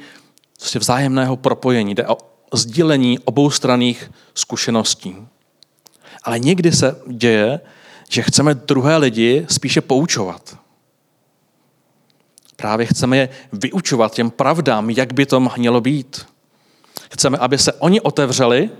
prostě 0.57 0.79
vzájemného 0.79 1.37
propojení, 1.37 1.95
jde 1.95 2.07
o 2.07 2.17
sdílení 2.53 3.19
oboustranných 3.19 4.11
zkušeností. 4.35 5.17
Ale 6.23 6.39
někdy 6.39 6.73
se 6.73 7.01
děje, 7.07 7.61
že 8.09 8.23
chceme 8.23 8.55
druhé 8.55 8.97
lidi 8.97 9.47
spíše 9.49 9.81
poučovat. 9.81 10.60
Právě 12.61 12.87
chceme 12.87 13.17
je 13.17 13.29
vyučovat 13.53 14.15
těm 14.15 14.31
pravdám, 14.31 14.91
jak 14.91 15.13
by 15.13 15.27
to 15.27 15.41
mělo 15.41 15.81
být. 15.81 16.27
Chceme, 17.13 17.39
aby 17.39 17.59
se 17.59 17.73
oni 17.73 18.01
otevřeli, 18.01 18.71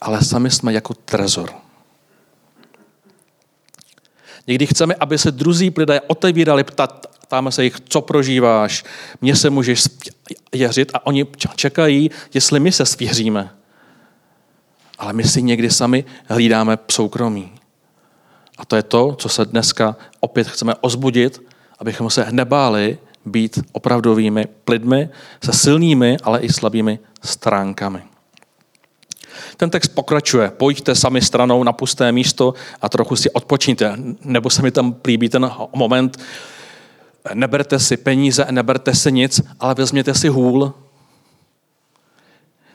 ale 0.00 0.24
sami 0.24 0.50
jsme 0.50 0.72
jako 0.72 0.94
trezor. 0.94 1.50
Někdy 4.46 4.66
chceme, 4.66 4.94
aby 4.94 5.18
se 5.18 5.30
druzí 5.30 5.72
lidé 5.76 6.00
otevírali, 6.00 6.64
ptáme 7.22 7.52
se 7.52 7.64
jich, 7.64 7.76
co 7.88 8.00
prožíváš, 8.00 8.84
mně 9.20 9.36
se 9.36 9.50
můžeš 9.50 9.84
věřit 10.52 10.90
a 10.94 11.06
oni 11.06 11.26
čekají, 11.56 12.10
jestli 12.34 12.60
my 12.60 12.72
se 12.72 12.86
svěříme. 12.86 13.50
Ale 14.98 15.12
my 15.12 15.24
si 15.24 15.42
někdy 15.42 15.70
sami 15.70 16.04
hlídáme 16.26 16.78
soukromí. 16.90 17.52
A 18.58 18.64
to 18.64 18.76
je 18.76 18.82
to, 18.82 19.16
co 19.18 19.28
se 19.28 19.44
dneska 19.44 19.96
opět 20.20 20.48
chceme 20.48 20.74
ozbudit 20.80 21.49
abychom 21.80 22.10
se 22.10 22.26
nebáli 22.30 22.98
být 23.26 23.58
opravdovými 23.72 24.46
lidmi 24.68 25.08
se 25.44 25.52
silnými, 25.52 26.16
ale 26.22 26.40
i 26.40 26.52
slabými 26.52 26.98
stránkami. 27.22 28.02
Ten 29.56 29.70
text 29.70 29.88
pokračuje. 29.88 30.50
Pojďte 30.50 30.94
sami 30.94 31.22
stranou 31.22 31.64
na 31.64 31.72
pusté 31.72 32.12
místo 32.12 32.54
a 32.82 32.88
trochu 32.88 33.16
si 33.16 33.30
odpočíte. 33.30 33.96
Nebo 34.24 34.50
se 34.50 34.62
mi 34.62 34.70
tam 34.70 34.96
líbí 35.06 35.28
ten 35.28 35.50
moment, 35.74 36.18
neberte 37.34 37.78
si 37.78 37.96
peníze, 37.96 38.46
neberte 38.50 38.94
si 38.94 39.12
nic, 39.12 39.40
ale 39.60 39.74
vezměte 39.74 40.14
si 40.14 40.28
hůl. 40.28 40.72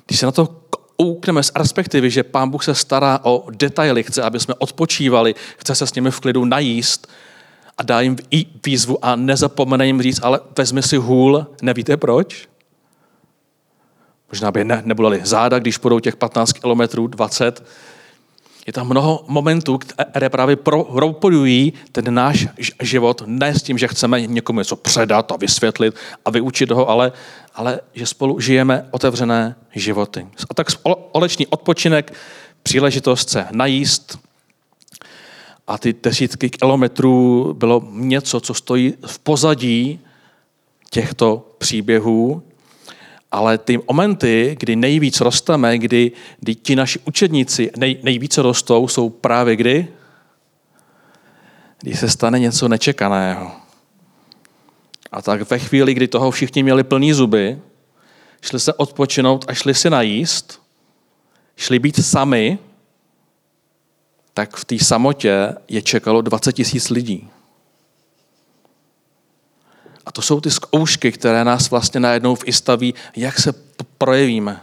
Když 0.05 0.19
se 0.19 0.25
na 0.25 0.31
to 0.31 0.61
koukneme 0.97 1.43
z 1.43 1.51
perspektivy, 1.51 2.09
že 2.09 2.23
pán 2.23 2.49
Bůh 2.49 2.63
se 2.63 2.75
stará 2.75 3.19
o 3.23 3.43
detaily, 3.51 4.03
chce, 4.03 4.21
aby 4.21 4.39
jsme 4.39 4.53
odpočívali, 4.53 5.35
chce 5.57 5.75
se 5.75 5.87
s 5.87 5.93
nimi 5.93 6.11
v 6.11 6.19
klidu 6.19 6.45
najíst, 6.45 7.07
a 7.77 7.83
dá 7.83 8.01
jim 8.01 8.17
i 8.31 8.45
výzvu 8.65 9.05
a 9.05 9.15
nezapomene 9.15 9.85
jim 9.85 10.01
říct, 10.01 10.19
ale 10.23 10.39
vezmi 10.57 10.83
si 10.83 10.97
hůl, 10.97 11.47
nevíte 11.61 11.97
proč? 11.97 12.47
Možná 14.31 14.51
by 14.51 14.63
ne, 14.63 14.81
neboleli 14.85 15.21
záda, 15.23 15.59
když 15.59 15.77
půjdou 15.77 15.99
těch 15.99 16.15
15 16.15 16.51
kilometrů, 16.51 17.07
20. 17.07 17.63
Je 18.67 18.73
tam 18.73 18.87
mnoho 18.87 19.25
momentů, 19.27 19.77
které 19.77 20.29
právě 20.29 20.55
propojují 20.55 21.73
ten 21.91 22.13
náš 22.13 22.47
život, 22.81 23.23
ne 23.25 23.55
s 23.55 23.63
tím, 23.63 23.77
že 23.77 23.87
chceme 23.87 24.21
někomu 24.21 24.59
něco 24.59 24.75
předat 24.75 25.31
a 25.31 25.35
vysvětlit 25.35 25.95
a 26.25 26.29
vyučit 26.29 26.71
ho, 26.71 26.89
ale, 26.89 27.11
ale 27.55 27.79
že 27.93 28.05
spolu 28.05 28.39
žijeme 28.39 28.87
otevřené 28.91 29.55
životy. 29.75 30.27
A 30.49 30.53
tak 30.53 30.71
společný 30.71 31.47
odpočinek, 31.47 32.13
příležitost 32.63 33.29
se 33.29 33.47
najíst, 33.51 34.19
a 35.67 35.77
ty 35.77 35.95
desítky 36.03 36.49
kilometrů 36.49 37.53
bylo 37.53 37.87
něco, 37.91 38.39
co 38.39 38.53
stojí 38.53 38.93
v 39.05 39.19
pozadí 39.19 39.99
těchto 40.89 41.55
příběhů, 41.57 42.43
ale 43.31 43.57
ty 43.57 43.79
momenty, 43.87 44.55
kdy 44.59 44.75
nejvíc 44.75 45.21
rosteme, 45.21 45.77
kdy, 45.77 46.11
kdy 46.39 46.55
ti 46.55 46.75
naši 46.75 46.99
učedníci 47.05 47.71
nej, 47.77 47.97
nejvíce 48.03 48.41
rostou, 48.41 48.87
jsou 48.87 49.09
právě 49.09 49.55
kdy? 49.55 49.87
Kdy 51.81 51.95
se 51.95 52.09
stane 52.09 52.39
něco 52.39 52.67
nečekaného. 52.67 53.51
A 55.11 55.21
tak 55.21 55.49
ve 55.49 55.59
chvíli, 55.59 55.93
kdy 55.93 56.07
toho 56.07 56.31
všichni 56.31 56.63
měli 56.63 56.83
plný 56.83 57.13
zuby, 57.13 57.59
šli 58.41 58.59
se 58.59 58.73
odpočinout 58.73 59.45
a 59.47 59.53
šli 59.53 59.73
si 59.73 59.89
najíst, 59.89 60.61
šli 61.55 61.79
být 61.79 62.05
sami, 62.05 62.57
tak 64.35 64.55
v 64.55 64.65
té 64.65 64.79
samotě 64.79 65.55
je 65.67 65.81
čekalo 65.81 66.21
20 66.21 66.53
tisíc 66.53 66.89
lidí. 66.89 67.29
A 70.05 70.11
to 70.11 70.21
jsou 70.21 70.41
ty 70.41 70.51
zkoušky, 70.51 71.11
které 71.11 71.43
nás 71.43 71.69
vlastně 71.69 71.99
najednou 71.99 72.37
vystaví, 72.45 72.93
jak 73.15 73.39
se 73.39 73.53
projevíme. 73.97 74.61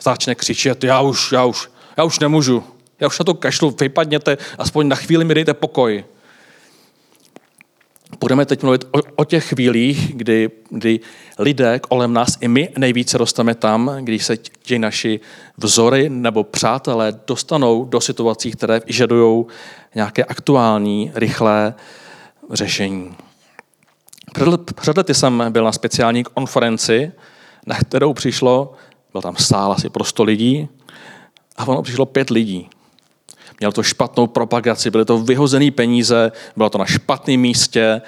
Začne 0.00 0.34
křičet, 0.34 0.84
já 0.84 1.00
už, 1.00 1.32
já 1.32 1.44
už, 1.44 1.70
já 1.96 2.04
už 2.04 2.18
nemůžu, 2.18 2.64
já 3.00 3.06
už 3.06 3.18
na 3.18 3.24
to 3.24 3.34
kašlu, 3.34 3.76
vypadněte, 3.80 4.38
aspoň 4.58 4.88
na 4.88 4.96
chvíli 4.96 5.24
mi 5.24 5.34
dejte 5.34 5.54
pokoj. 5.54 6.04
Budeme 8.20 8.46
teď 8.46 8.62
mluvit 8.62 8.84
o, 8.84 8.98
o 9.16 9.24
těch 9.24 9.44
chvílích, 9.48 10.16
kdy, 10.16 10.50
kdy 10.70 11.00
lidé 11.38 11.78
kolem 11.78 12.12
nás 12.12 12.38
i 12.40 12.48
my 12.48 12.68
nejvíce 12.78 13.18
dostaneme 13.18 13.54
tam, 13.54 13.96
když 14.00 14.24
se 14.24 14.36
ti 14.36 14.78
naši 14.78 15.20
vzory 15.56 16.10
nebo 16.10 16.44
přátelé 16.44 17.20
dostanou 17.26 17.84
do 17.84 18.00
situací, 18.00 18.50
které 18.50 18.80
vyžadují 18.86 19.44
nějaké 19.94 20.24
aktuální, 20.24 21.12
rychlé 21.14 21.74
řešení. 22.50 23.16
Před 24.80 24.96
lety 24.96 25.14
jsem 25.14 25.44
byl 25.50 25.64
na 25.64 25.72
speciální 25.72 26.24
konferenci, 26.24 27.12
na 27.66 27.78
kterou 27.78 28.12
přišlo, 28.12 28.72
byl 29.12 29.22
tam 29.22 29.36
sál 29.36 29.72
asi 29.72 29.88
pro 29.88 30.04
100 30.04 30.24
lidí, 30.24 30.68
a 31.56 31.68
ono 31.68 31.82
přišlo 31.82 32.06
pět 32.06 32.30
lidí. 32.30 32.70
Měl 33.60 33.72
to 33.72 33.82
špatnou 33.82 34.26
propagaci, 34.26 34.90
byly 34.90 35.04
to 35.04 35.18
vyhozené 35.18 35.70
peníze, 35.70 36.32
bylo 36.56 36.70
to 36.70 36.78
na 36.78 36.86
špatném 36.86 37.40
místě 37.40 38.02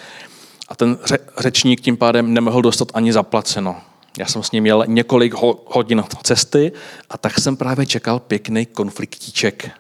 a 0.69 0.75
ten 0.77 0.99
řečník 1.39 1.81
tím 1.81 1.97
pádem 1.97 2.35
nemohl 2.35 2.63
dostat 2.63 2.89
ani 2.95 3.13
zaplaceno. 3.13 3.77
Já 4.19 4.27
jsem 4.27 4.43
s 4.43 4.53
ním 4.53 4.63
měl 4.63 4.85
několik 4.87 5.35
hodin 5.67 6.05
cesty 6.23 6.73
a 7.11 7.19
tak 7.19 7.41
jsem 7.41 7.57
právě 7.57 7.87
čekal 7.87 8.21
pěkný 8.21 8.67
konfliktíček. 8.67 9.71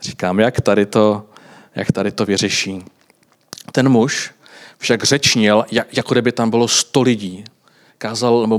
Říkám, 0.00 0.40
jak 0.40 0.60
tady 0.60 0.86
to, 0.86 1.26
jak 1.74 1.92
tady 1.92 2.12
to 2.12 2.24
vyřeší. 2.24 2.84
Ten 3.72 3.88
muž 3.88 4.30
však 4.78 5.04
řečnil, 5.04 5.64
jako 5.92 6.14
kdyby 6.14 6.32
tam 6.32 6.50
bylo 6.50 6.68
sto 6.68 7.02
lidí 7.02 7.44
kázal, 8.00 8.40
nebo 8.40 8.58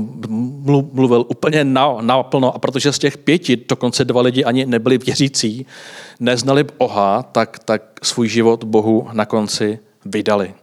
mluvil 0.92 1.24
úplně 1.28 1.64
naplno 2.00 2.54
a 2.54 2.58
protože 2.58 2.92
z 2.92 2.98
těch 2.98 3.18
pěti 3.18 3.56
dokonce 3.68 4.04
dva 4.04 4.22
lidi 4.22 4.44
ani 4.44 4.66
nebyli 4.66 4.98
věřící, 4.98 5.66
neznali 6.20 6.64
Boha, 6.78 7.22
tak, 7.22 7.58
tak 7.58 7.82
svůj 8.02 8.28
život 8.28 8.64
Bohu 8.64 9.08
na 9.12 9.26
konci 9.26 9.78
vydali. 10.04 10.54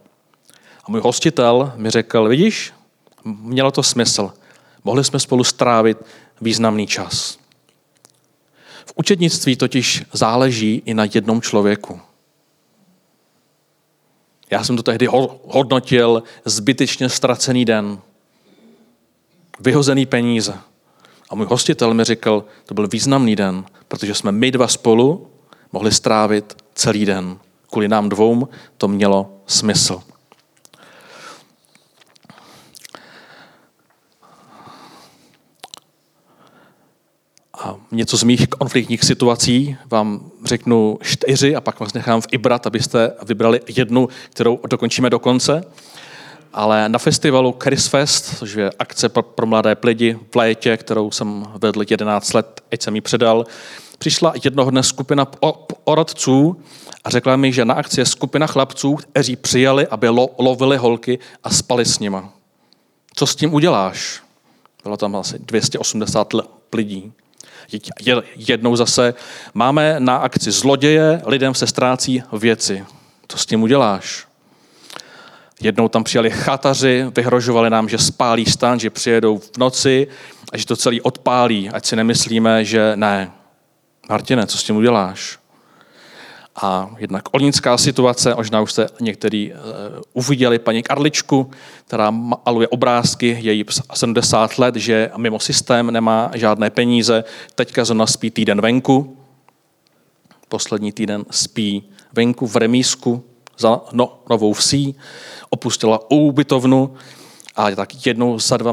A 0.84 0.90
můj 0.90 1.00
hostitel 1.00 1.72
mi 1.76 1.90
řekl, 1.90 2.28
vidíš, 2.28 2.72
mělo 3.24 3.70
to 3.70 3.82
smysl. 3.82 4.32
Mohli 4.84 5.04
jsme 5.04 5.18
spolu 5.18 5.44
strávit 5.44 5.98
významný 6.40 6.86
čas. 6.86 7.38
V 8.86 8.92
učednictví 8.96 9.56
totiž 9.56 10.04
záleží 10.12 10.82
i 10.84 10.94
na 10.94 11.04
jednom 11.14 11.42
člověku. 11.42 12.00
Já 14.50 14.64
jsem 14.64 14.76
to 14.76 14.82
tehdy 14.82 15.06
hodnotil 15.44 16.22
zbytečně 16.44 17.08
ztracený 17.08 17.64
den 17.64 17.98
vyhozený 19.60 20.06
peníze. 20.06 20.54
A 21.30 21.34
můj 21.34 21.46
hostitel 21.46 21.94
mi 21.94 22.04
řekl, 22.04 22.44
to 22.66 22.74
byl 22.74 22.88
významný 22.88 23.36
den, 23.36 23.64
protože 23.88 24.14
jsme 24.14 24.32
my 24.32 24.50
dva 24.50 24.68
spolu 24.68 25.30
mohli 25.72 25.92
strávit 25.92 26.56
celý 26.74 27.06
den. 27.06 27.38
Kvůli 27.70 27.88
nám 27.88 28.08
dvou 28.08 28.48
to 28.76 28.88
mělo 28.88 29.32
smysl. 29.46 30.02
A 37.58 37.76
něco 37.90 38.16
z 38.16 38.22
mých 38.22 38.48
konfliktních 38.48 39.04
situací 39.04 39.76
vám 39.90 40.30
řeknu 40.44 40.98
čtyři 41.02 41.56
a 41.56 41.60
pak 41.60 41.80
vás 41.80 41.92
nechám 41.92 42.20
v 42.20 42.26
abyste 42.66 43.12
vybrali 43.26 43.60
jednu, 43.76 44.08
kterou 44.30 44.60
dokončíme 44.70 45.10
do 45.10 45.18
konce 45.18 45.64
ale 46.52 46.88
na 46.88 46.98
festivalu 46.98 47.56
Chris 47.62 47.86
Fest, 47.86 48.38
což 48.38 48.54
je 48.54 48.70
akce 48.78 49.08
pro, 49.08 49.46
mladé 49.46 49.76
lidi 49.84 50.18
v 50.32 50.36
létě, 50.36 50.76
kterou 50.76 51.10
jsem 51.10 51.46
vedl 51.54 51.82
11 51.90 52.32
let, 52.32 52.60
ať 52.72 52.82
jsem 52.82 52.94
ji 52.94 53.00
předal, 53.00 53.46
přišla 53.98 54.32
jednoho 54.44 54.70
dne 54.70 54.82
skupina 54.82 55.24
poradců 55.84 56.62
a 57.04 57.10
řekla 57.10 57.36
mi, 57.36 57.52
že 57.52 57.64
na 57.64 57.74
akci 57.74 58.00
je 58.00 58.06
skupina 58.06 58.46
chlapců, 58.46 58.94
kteří 58.94 59.36
přijali, 59.36 59.86
aby 59.86 60.08
lo, 60.08 60.28
lovili 60.38 60.76
holky 60.76 61.18
a 61.44 61.50
spali 61.50 61.84
s 61.84 61.98
nima. 61.98 62.32
Co 63.14 63.26
s 63.26 63.36
tím 63.36 63.54
uděláš? 63.54 64.22
Bylo 64.82 64.96
tam 64.96 65.16
asi 65.16 65.38
280 65.38 66.34
lidí. 66.74 67.12
Jednou 68.36 68.76
zase 68.76 69.14
máme 69.54 69.96
na 69.98 70.16
akci 70.16 70.50
zloděje, 70.50 71.22
lidem 71.26 71.54
se 71.54 71.66
ztrácí 71.66 72.22
věci. 72.32 72.84
Co 73.28 73.38
s 73.38 73.46
tím 73.46 73.62
uděláš? 73.62 74.29
Jednou 75.62 75.88
tam 75.88 76.04
přijali 76.04 76.30
chataři, 76.30 77.06
vyhrožovali 77.16 77.70
nám, 77.70 77.88
že 77.88 77.98
spálí 77.98 78.46
stan, 78.46 78.80
že 78.80 78.90
přijedou 78.90 79.38
v 79.38 79.56
noci 79.58 80.06
a 80.52 80.56
že 80.56 80.66
to 80.66 80.76
celý 80.76 81.00
odpálí, 81.00 81.70
ať 81.70 81.86
si 81.86 81.96
nemyslíme, 81.96 82.64
že 82.64 82.92
ne. 82.96 83.30
Martine, 84.08 84.46
co 84.46 84.58
s 84.58 84.64
tím 84.64 84.76
uděláš? 84.76 85.38
A 86.62 86.90
jednak 86.98 87.22
olínská 87.32 87.78
situace, 87.78 88.34
možná 88.34 88.60
už 88.60 88.72
jste 88.72 88.86
některý 89.00 89.52
uh, 89.52 89.58
uviděli 90.12 90.58
paní 90.58 90.82
Karličku, 90.82 91.50
která 91.86 92.10
maluje 92.10 92.68
obrázky, 92.68 93.38
je 93.40 93.52
jí 93.52 93.64
70 93.94 94.58
let, 94.58 94.76
že 94.76 95.10
mimo 95.16 95.40
systém 95.40 95.90
nemá 95.90 96.30
žádné 96.34 96.70
peníze, 96.70 97.24
teďka 97.54 97.84
zrovna 97.84 98.06
spí 98.06 98.30
týden 98.30 98.60
venku, 98.60 99.16
poslední 100.48 100.92
týden 100.92 101.24
spí 101.30 101.84
venku 102.12 102.46
v 102.46 102.56
remísku 102.56 103.24
za 103.60 103.80
no, 103.92 104.18
novou 104.30 104.52
vsí, 104.52 104.96
opustila 105.50 106.10
ubytovnu 106.10 106.94
a 107.56 107.70
tak 107.70 108.06
jednou 108.06 108.38
za 108.38 108.56
dva 108.56 108.72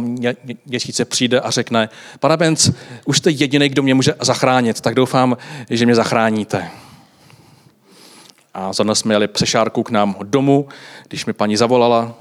měsíce 0.65 1.06
přijde 1.06 1.39
a 1.39 1.52
řekne, 1.52 1.89
pane 2.19 2.38
Benz, 2.38 2.71
už 3.06 3.17
jste 3.17 3.32
jediný, 3.32 3.69
kdo 3.69 3.84
mě 3.84 3.93
může 3.93 4.13
zachránit, 4.21 4.82
tak 4.82 4.95
doufám, 4.95 5.38
že 5.69 5.86
mě 5.86 5.95
zachráníte. 5.95 6.69
A 8.54 8.73
za 8.73 8.95
jsme 8.95 9.13
jeli 9.13 9.28
přešárku 9.28 9.84
k 9.84 9.89
nám 9.89 10.15
domů, 10.23 10.67
když 11.08 11.26
mi 11.26 11.34
paní 11.34 11.58
zavolala, 11.58 12.15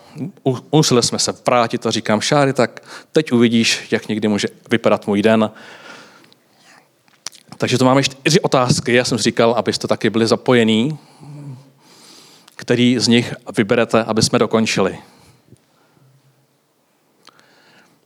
museli 0.72 1.02
jsme 1.02 1.18
se 1.18 1.34
vrátit 1.46 1.86
a 1.86 1.90
říkám, 1.90 2.20
Šáry, 2.20 2.52
tak 2.52 2.82
teď 3.12 3.32
uvidíš, 3.32 3.88
jak 3.90 4.08
někdy 4.08 4.28
může 4.28 4.48
vypadat 4.70 5.06
můj 5.06 5.22
den. 5.22 5.50
Takže 7.58 7.78
to 7.78 7.84
máme 7.84 8.02
čtyři 8.02 8.40
otázky. 8.40 8.94
Já 8.94 9.04
jsem 9.04 9.18
říkal, 9.18 9.54
abyste 9.56 9.88
taky 9.88 10.10
byli 10.10 10.26
zapojení 10.26 10.98
který 12.66 12.98
z 12.98 13.08
nich 13.08 13.34
vyberete, 13.56 14.04
aby 14.04 14.22
jsme 14.22 14.38
dokončili. 14.38 14.98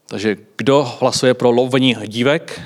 Takže 0.05 0.37
kdo 0.57 0.97
hlasuje 1.01 1.33
pro 1.33 1.51
lovení 1.51 1.95
dívek? 2.07 2.61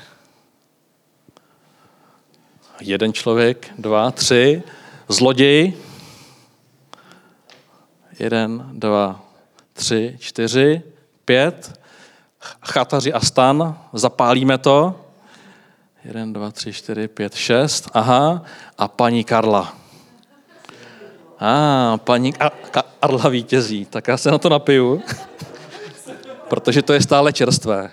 Jeden 2.80 3.12
člověk, 3.12 3.70
dva, 3.78 4.10
tři. 4.10 4.62
Zloděj? 5.08 5.72
Jeden, 8.18 8.68
dva, 8.72 9.24
tři, 9.72 10.16
čtyři, 10.20 10.82
pět. 11.24 11.80
Chataři 12.62 13.12
a 13.12 13.20
stan, 13.20 13.78
zapálíme 13.92 14.58
to. 14.58 15.00
Jeden, 16.04 16.32
dva, 16.32 16.50
tři, 16.50 16.72
čtyři, 16.72 17.08
pět, 17.08 17.34
šest. 17.34 17.88
Aha. 17.92 18.42
A 18.78 18.88
paní 18.88 19.24
Karla. 19.24 19.85
A, 21.38 21.94
ah, 21.94 21.96
paní 21.96 22.32
Karla 23.00 23.28
vítězí, 23.28 23.84
tak 23.84 24.08
já 24.08 24.16
se 24.16 24.30
na 24.30 24.38
to 24.38 24.48
napiju, 24.48 25.02
protože 26.48 26.82
to 26.82 26.92
je 26.92 27.02
stále 27.02 27.32
čerstvé. 27.32 27.90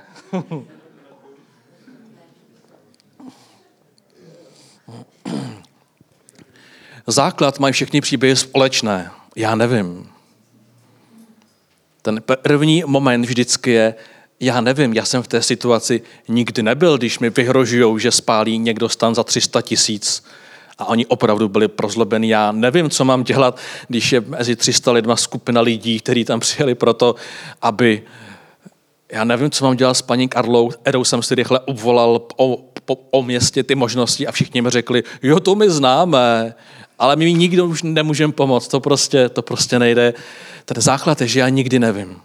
Základ 7.07 7.59
mají 7.59 7.73
všechny 7.73 8.01
příběhy 8.01 8.35
společné. 8.35 9.11
Já 9.35 9.55
nevím. 9.55 10.09
Ten 12.01 12.21
první 12.41 12.83
moment 12.85 13.25
vždycky 13.25 13.71
je, 13.71 13.95
já 14.39 14.61
nevím, 14.61 14.93
já 14.93 15.05
jsem 15.05 15.23
v 15.23 15.27
té 15.27 15.41
situaci 15.41 16.01
nikdy 16.27 16.63
nebyl, 16.63 16.97
když 16.97 17.19
mi 17.19 17.29
vyhrožují, 17.29 17.99
že 17.99 18.11
spálí 18.11 18.57
někdo 18.57 18.89
stan 18.89 19.15
za 19.15 19.23
300 19.23 19.61
tisíc 19.61 20.23
a 20.77 20.85
oni 20.85 21.05
opravdu 21.05 21.49
byli 21.49 21.67
prozlobeni. 21.67 22.29
Já 22.29 22.51
nevím, 22.51 22.89
co 22.89 23.05
mám 23.05 23.23
dělat, 23.23 23.59
když 23.87 24.11
je 24.11 24.21
mezi 24.21 24.55
300 24.55 24.91
lidma 24.91 25.15
skupina 25.15 25.61
lidí, 25.61 25.99
kteří 25.99 26.25
tam 26.25 26.39
přijeli 26.39 26.75
proto, 26.75 27.15
aby 27.61 28.03
já 29.11 29.23
nevím, 29.23 29.51
co 29.51 29.65
mám 29.65 29.75
dělat 29.75 29.93
s 29.93 30.01
paní 30.01 30.27
Karlou, 30.27 30.69
kterou 30.69 31.03
jsem 31.03 31.23
si 31.23 31.35
rychle 31.35 31.59
obvolal 31.59 32.21
o, 32.37 32.57
o, 32.87 32.95
o 33.11 33.23
městě 33.23 33.63
ty 33.63 33.75
možnosti 33.75 34.27
a 34.27 34.31
všichni 34.31 34.61
mi 34.61 34.69
řekli, 34.69 35.03
jo, 35.23 35.39
to 35.39 35.55
my 35.55 35.69
známe, 35.69 36.55
ale 36.99 37.15
my 37.15 37.33
nikdo 37.33 37.65
už 37.65 37.83
nemůžeme 37.83 38.33
pomoct, 38.33 38.67
to 38.67 38.79
prostě, 38.79 39.29
to 39.29 39.41
prostě 39.41 39.79
nejde. 39.79 40.13
Ten 40.65 40.81
základ 40.81 41.21
je, 41.21 41.27
že 41.27 41.39
já 41.39 41.49
nikdy 41.49 41.79
nevím. 41.79 42.21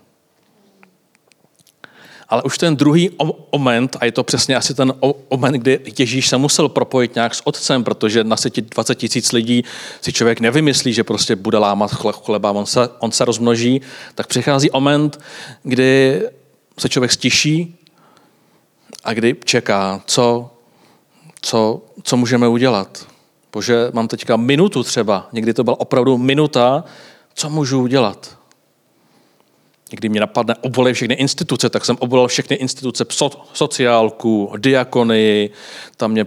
Ale 2.29 2.43
už 2.43 2.59
ten 2.59 2.77
druhý 2.77 3.11
moment, 3.53 3.97
a 4.01 4.05
je 4.05 4.13
to 4.13 4.25
přesně 4.25 4.57
asi 4.57 4.75
ten 4.75 4.95
moment, 5.31 5.53
kdy 5.53 5.81
Ježíš 5.99 6.29
se 6.29 6.37
musel 6.37 6.69
propojit 6.69 7.15
nějak 7.15 7.35
s 7.35 7.47
otcem, 7.47 7.85
protože 7.85 8.25
na 8.25 8.37
světě 8.37 8.63
20 8.63 8.95
tisíc 8.95 9.33
lidí 9.33 9.65
si 10.01 10.13
člověk 10.13 10.41
nevymyslí, 10.41 10.93
že 10.93 11.05
prostě 11.05 11.37
bude 11.37 11.59
lámat 11.59 11.91
chleba, 11.91 12.51
on 12.51 12.67
se, 12.67 12.89
on 12.99 13.13
se 13.13 13.25
rozmnoží, 13.25 13.81
tak 14.15 14.27
přichází 14.27 14.71
moment, 14.73 15.21
kdy 15.63 16.23
se 16.79 16.89
člověk 16.89 17.13
stiší 17.13 17.79
a 19.05 19.13
kdy 19.13 19.37
čeká, 19.45 20.03
co, 20.07 20.51
co, 21.41 21.83
co 22.03 22.17
můžeme 22.17 22.49
udělat. 22.49 23.07
Bože, 23.53 23.91
mám 23.93 24.09
teďka 24.09 24.37
minutu 24.37 24.83
třeba, 24.83 25.29
někdy 25.33 25.55
to 25.55 25.65
byla 25.65 25.81
opravdu 25.81 26.19
minuta, 26.19 26.85
co 27.35 27.51
můžu 27.51 27.83
udělat. 27.83 28.38
Někdy 29.93 30.09
mě 30.09 30.21
napadne 30.21 30.55
obvolit 30.61 30.95
všechny 30.95 31.15
instituce, 31.15 31.71
tak 31.71 31.85
jsem 31.85 31.97
obvolil 32.01 32.29
všechny 32.29 32.57
instituce, 32.57 33.05
sociálku, 33.53 34.53
diakonii, 34.57 35.51
tam 35.97 36.11
mě 36.11 36.27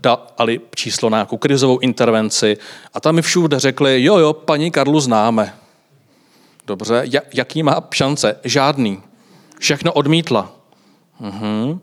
dali 0.00 0.60
číslo 0.74 1.10
na 1.10 1.18
nějakou 1.18 1.36
krizovou 1.36 1.78
intervenci 1.78 2.56
a 2.94 3.00
tam 3.00 3.14
mi 3.14 3.22
všude 3.22 3.58
řekli, 3.58 4.04
jo, 4.04 4.18
jo, 4.18 4.32
paní 4.32 4.70
Karlu 4.70 5.00
známe. 5.00 5.54
Dobře, 6.66 7.04
jaký 7.34 7.62
má 7.62 7.88
šance? 7.94 8.36
Žádný. 8.44 9.02
Všechno 9.58 9.92
odmítla. 9.92 10.52
Mhm. 11.20 11.80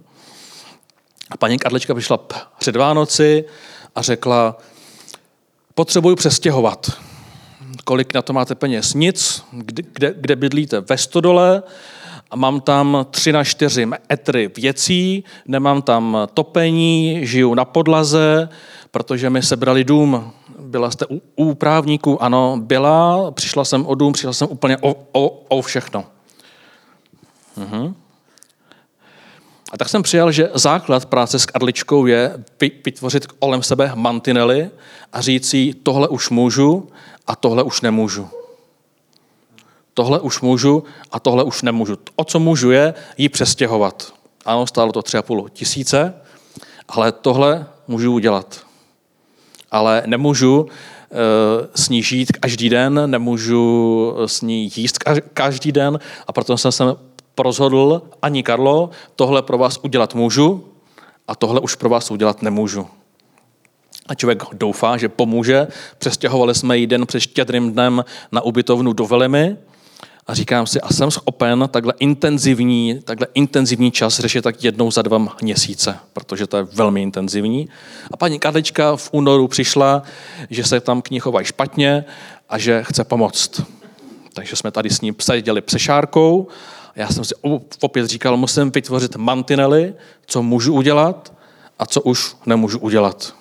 A 1.32 1.38
paní 1.38 1.60
Karlička 1.60 1.96
přišla 1.96 2.20
před 2.60 2.76
Vánoci 2.76 3.46
a 3.96 4.02
řekla, 4.02 4.58
potřebuji 5.76 6.16
přestěhovat 6.16 6.92
kolik 7.86 8.14
na 8.14 8.22
to 8.22 8.34
máte 8.34 8.56
peněz? 8.56 8.94
Nic. 8.94 9.44
Kde, 9.52 9.84
kde, 9.94 10.14
kde 10.18 10.36
bydlíte? 10.36 10.82
Ve 10.82 10.98
stodole. 10.98 11.64
A 12.32 12.36
mám 12.36 12.62
tam 12.62 13.06
tři 13.12 13.32
na 13.32 13.44
čtyři 13.44 13.86
metry 13.86 14.52
věcí, 14.58 15.24
nemám 15.48 15.82
tam 15.82 16.18
topení, 16.34 17.20
žiju 17.28 17.54
na 17.54 17.66
podlaze, 17.66 18.50
protože 18.92 19.30
mi 19.30 19.42
sebrali 19.42 19.84
dům. 19.84 20.32
Byla 20.60 20.92
jste 20.92 21.06
u, 21.06 21.22
u 21.36 21.54
právníků? 21.54 22.24
Ano, 22.24 22.58
byla. 22.62 23.32
Přišla 23.32 23.66
jsem 23.66 23.86
o 23.86 23.96
dům, 23.96 24.14
přišla 24.14 24.34
jsem 24.34 24.48
úplně 24.52 24.78
o, 24.78 24.96
o, 25.12 25.30
o 25.30 25.62
všechno. 25.62 26.04
Mhm. 27.58 27.96
A 29.72 29.78
tak 29.78 29.90
jsem 29.90 30.04
přijal, 30.04 30.32
že 30.32 30.50
základ 30.54 31.06
práce 31.06 31.40
s 31.40 31.46
Karličkou 31.46 32.06
je 32.06 32.44
vytvořit 32.86 33.28
kolem 33.28 33.64
sebe 33.64 33.92
mantinely 33.96 34.70
a 35.14 35.22
říct 35.22 35.50
si, 35.50 35.74
tohle 35.74 36.08
už 36.08 36.30
můžu 36.30 36.88
a 37.28 37.36
tohle 37.36 37.64
už 37.64 37.82
nemůžu. 37.82 38.30
Tohle 39.94 40.20
už 40.20 40.42
můžu 40.42 40.84
a 41.12 41.20
tohle 41.20 41.44
už 41.44 41.62
nemůžu. 41.62 41.98
O 42.16 42.24
co 42.24 42.40
můžu 42.40 42.72
je 42.72 42.94
jí 43.18 43.30
přestěhovat. 43.30 44.14
Ano, 44.46 44.68
stálo 44.68 44.92
to 44.92 45.02
tři 45.02 45.18
a 45.18 45.22
půl 45.22 45.50
tisíce, 45.50 46.14
ale 46.88 47.12
tohle 47.12 47.66
můžu 47.88 48.14
udělat. 48.14 48.60
Ale 49.72 50.04
nemůžu 50.06 50.68
e, 50.68 51.18
s 51.76 51.90
ní 51.90 52.04
žít 52.04 52.32
každý 52.32 52.70
den, 52.70 53.12
nemůžu 53.12 54.14
s 54.26 54.42
ní 54.42 54.72
jíst 54.76 54.98
každý 55.34 55.72
den 55.72 56.00
a 56.28 56.34
proto 56.34 56.58
jsem 56.58 56.72
se 56.72 56.84
rozhodl, 57.38 58.02
ani 58.22 58.44
Karlo, 58.44 58.90
tohle 59.16 59.42
pro 59.42 59.58
vás 59.58 59.80
udělat 59.84 60.16
můžu 60.16 60.66
a 61.28 61.36
tohle 61.36 61.60
už 61.60 61.76
pro 61.76 61.90
vás 61.90 62.12
udělat 62.12 62.42
nemůžu. 62.42 62.88
A 64.08 64.16
člověk 64.16 64.44
doufá, 64.54 64.98
že 64.98 65.10
pomůže. 65.10 65.68
Přestěhovali 65.98 66.56
jsme 66.56 66.78
ji 66.78 66.88
den 66.88 67.06
před 67.06 67.20
štědrým 67.20 67.72
dnem 67.72 68.06
na 68.32 68.42
ubytovnu 68.42 68.94
do 68.94 69.06
Velimy 69.06 69.58
a 70.28 70.34
říkám 70.34 70.68
si, 70.68 70.82
a 70.82 70.94
jsem 70.94 71.12
schopen 71.12 71.70
takhle 71.72 71.94
intenzivní, 72.00 73.00
takhle 73.04 73.28
intenzivní 73.34 73.92
čas 73.92 74.20
řešit 74.20 74.42
tak 74.42 74.64
jednou 74.64 74.92
za 74.92 75.02
dva 75.02 75.36
měsíce, 75.42 75.98
protože 76.14 76.48
to 76.48 76.58
je 76.58 76.64
velmi 76.64 77.02
intenzivní. 77.02 77.70
A 78.12 78.18
paní 78.18 78.40
Kadlička 78.40 78.96
v 78.96 79.10
únoru 79.12 79.48
přišla, 79.48 80.04
že 80.50 80.64
se 80.64 80.80
tam 80.80 81.02
k 81.02 81.10
ní 81.10 81.20
chovají 81.20 81.46
špatně 81.46 82.06
a 82.50 82.58
že 82.58 82.84
chce 82.84 83.04
pomoct. 83.04 83.62
Takže 84.34 84.56
jsme 84.56 84.72
tady 84.72 84.90
s 84.90 85.02
ní 85.02 85.16
seděli 85.20 85.62
přešárkou. 85.62 86.48
Já 86.96 87.10
jsem 87.10 87.26
si 87.26 87.36
opět 87.82 88.06
říkal, 88.06 88.38
musím 88.38 88.72
vytvořit 88.72 89.16
mantinely, 89.16 89.94
co 90.26 90.44
můžu 90.44 90.74
udělat 90.74 91.34
a 91.80 91.86
co 91.86 92.02
už 92.02 92.36
nemůžu 92.46 92.80
udělat. 92.80 93.34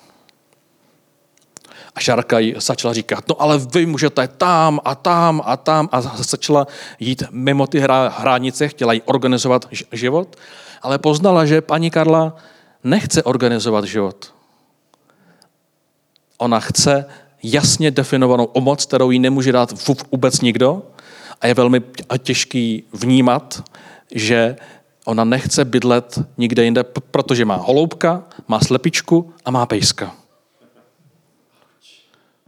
A 1.95 1.99
Šárka 1.99 2.39
jí 2.39 2.55
začala 2.57 2.93
říkat, 2.93 3.23
no 3.29 3.41
ale 3.41 3.57
vy 3.57 3.85
můžete 3.85 4.27
tam 4.27 4.79
a 4.85 4.95
tam 4.95 5.41
a 5.45 5.57
tam 5.57 5.89
a 5.91 6.01
začala 6.01 6.67
jít 6.99 7.23
mimo 7.31 7.67
ty 7.67 7.79
hranice, 8.09 8.67
chtěla 8.67 8.93
jí 8.93 9.01
organizovat 9.01 9.67
život, 9.91 10.35
ale 10.81 10.97
poznala, 10.97 11.45
že 11.45 11.61
paní 11.61 11.91
Karla 11.91 12.35
nechce 12.83 13.23
organizovat 13.23 13.85
život. 13.85 14.33
Ona 16.37 16.59
chce 16.59 17.05
jasně 17.43 17.91
definovanou 17.91 18.45
omoc, 18.45 18.85
kterou 18.85 19.11
jí 19.11 19.19
nemůže 19.19 19.51
dát 19.51 19.73
vůbec 20.11 20.41
nikdo 20.41 20.83
a 21.41 21.47
je 21.47 21.53
velmi 21.53 21.81
těžký 22.17 22.83
vnímat, 22.93 23.63
že 24.11 24.55
ona 25.05 25.23
nechce 25.23 25.65
bydlet 25.65 26.19
nikde 26.37 26.63
jinde, 26.63 26.83
protože 26.83 27.45
má 27.45 27.55
holoubka, 27.55 28.23
má 28.47 28.59
slepičku 28.59 29.33
a 29.45 29.51
má 29.51 29.65
pejska. 29.65 30.15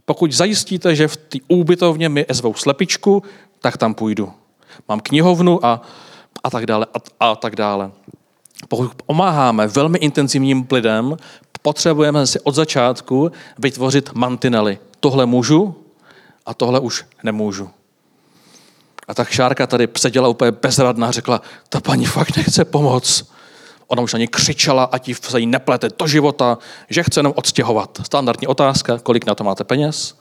Pokud 0.08 0.32
zajistíte, 0.32 0.96
že 0.96 1.08
v 1.08 1.16
té 1.16 1.38
úbytovně 1.48 2.08
mi 2.08 2.26
zvou 2.30 2.54
slepičku, 2.54 3.22
tak 3.60 3.76
tam 3.76 3.94
půjdu. 3.94 4.32
Mám 4.88 5.00
knihovnu 5.00 5.66
a, 5.66 5.82
a 6.44 6.50
tak 6.50 6.66
dále 6.66 6.86
a, 6.94 7.26
a 7.30 7.36
tak 7.36 7.56
dále. 7.56 7.90
Pokud 8.68 8.94
pomáháme 9.06 9.66
velmi 9.66 9.98
intenzivním 9.98 10.66
lidem, 10.72 11.16
potřebujeme 11.62 12.26
si 12.26 12.40
od 12.40 12.54
začátku 12.54 13.32
vytvořit 13.58 14.14
mantinely. 14.14 14.78
Tohle 15.00 15.26
můžu 15.26 15.74
a 16.46 16.54
tohle 16.54 16.80
už 16.80 17.04
nemůžu. 17.22 17.70
A 19.08 19.14
tak 19.14 19.30
Šárka 19.30 19.66
tady 19.66 19.88
seděla 19.96 20.28
úplně 20.28 20.52
bezradná 20.52 21.08
a 21.08 21.10
řekla, 21.10 21.42
ta 21.68 21.80
paní 21.80 22.06
fakt 22.06 22.36
nechce 22.36 22.64
pomoct. 22.64 23.32
Ona 23.88 24.02
už 24.02 24.14
ani 24.14 24.28
křičela, 24.28 24.84
ať 24.84 25.10
se 25.20 25.40
jí 25.40 25.46
neplete 25.46 25.88
do 25.98 26.06
života, 26.06 26.58
že 26.90 27.02
chce 27.02 27.20
jenom 27.20 27.32
odstěhovat. 27.36 28.00
Standardní 28.06 28.46
otázka, 28.46 28.98
kolik 28.98 29.26
na 29.26 29.34
to 29.34 29.44
máte 29.44 29.64
peněz? 29.64 30.18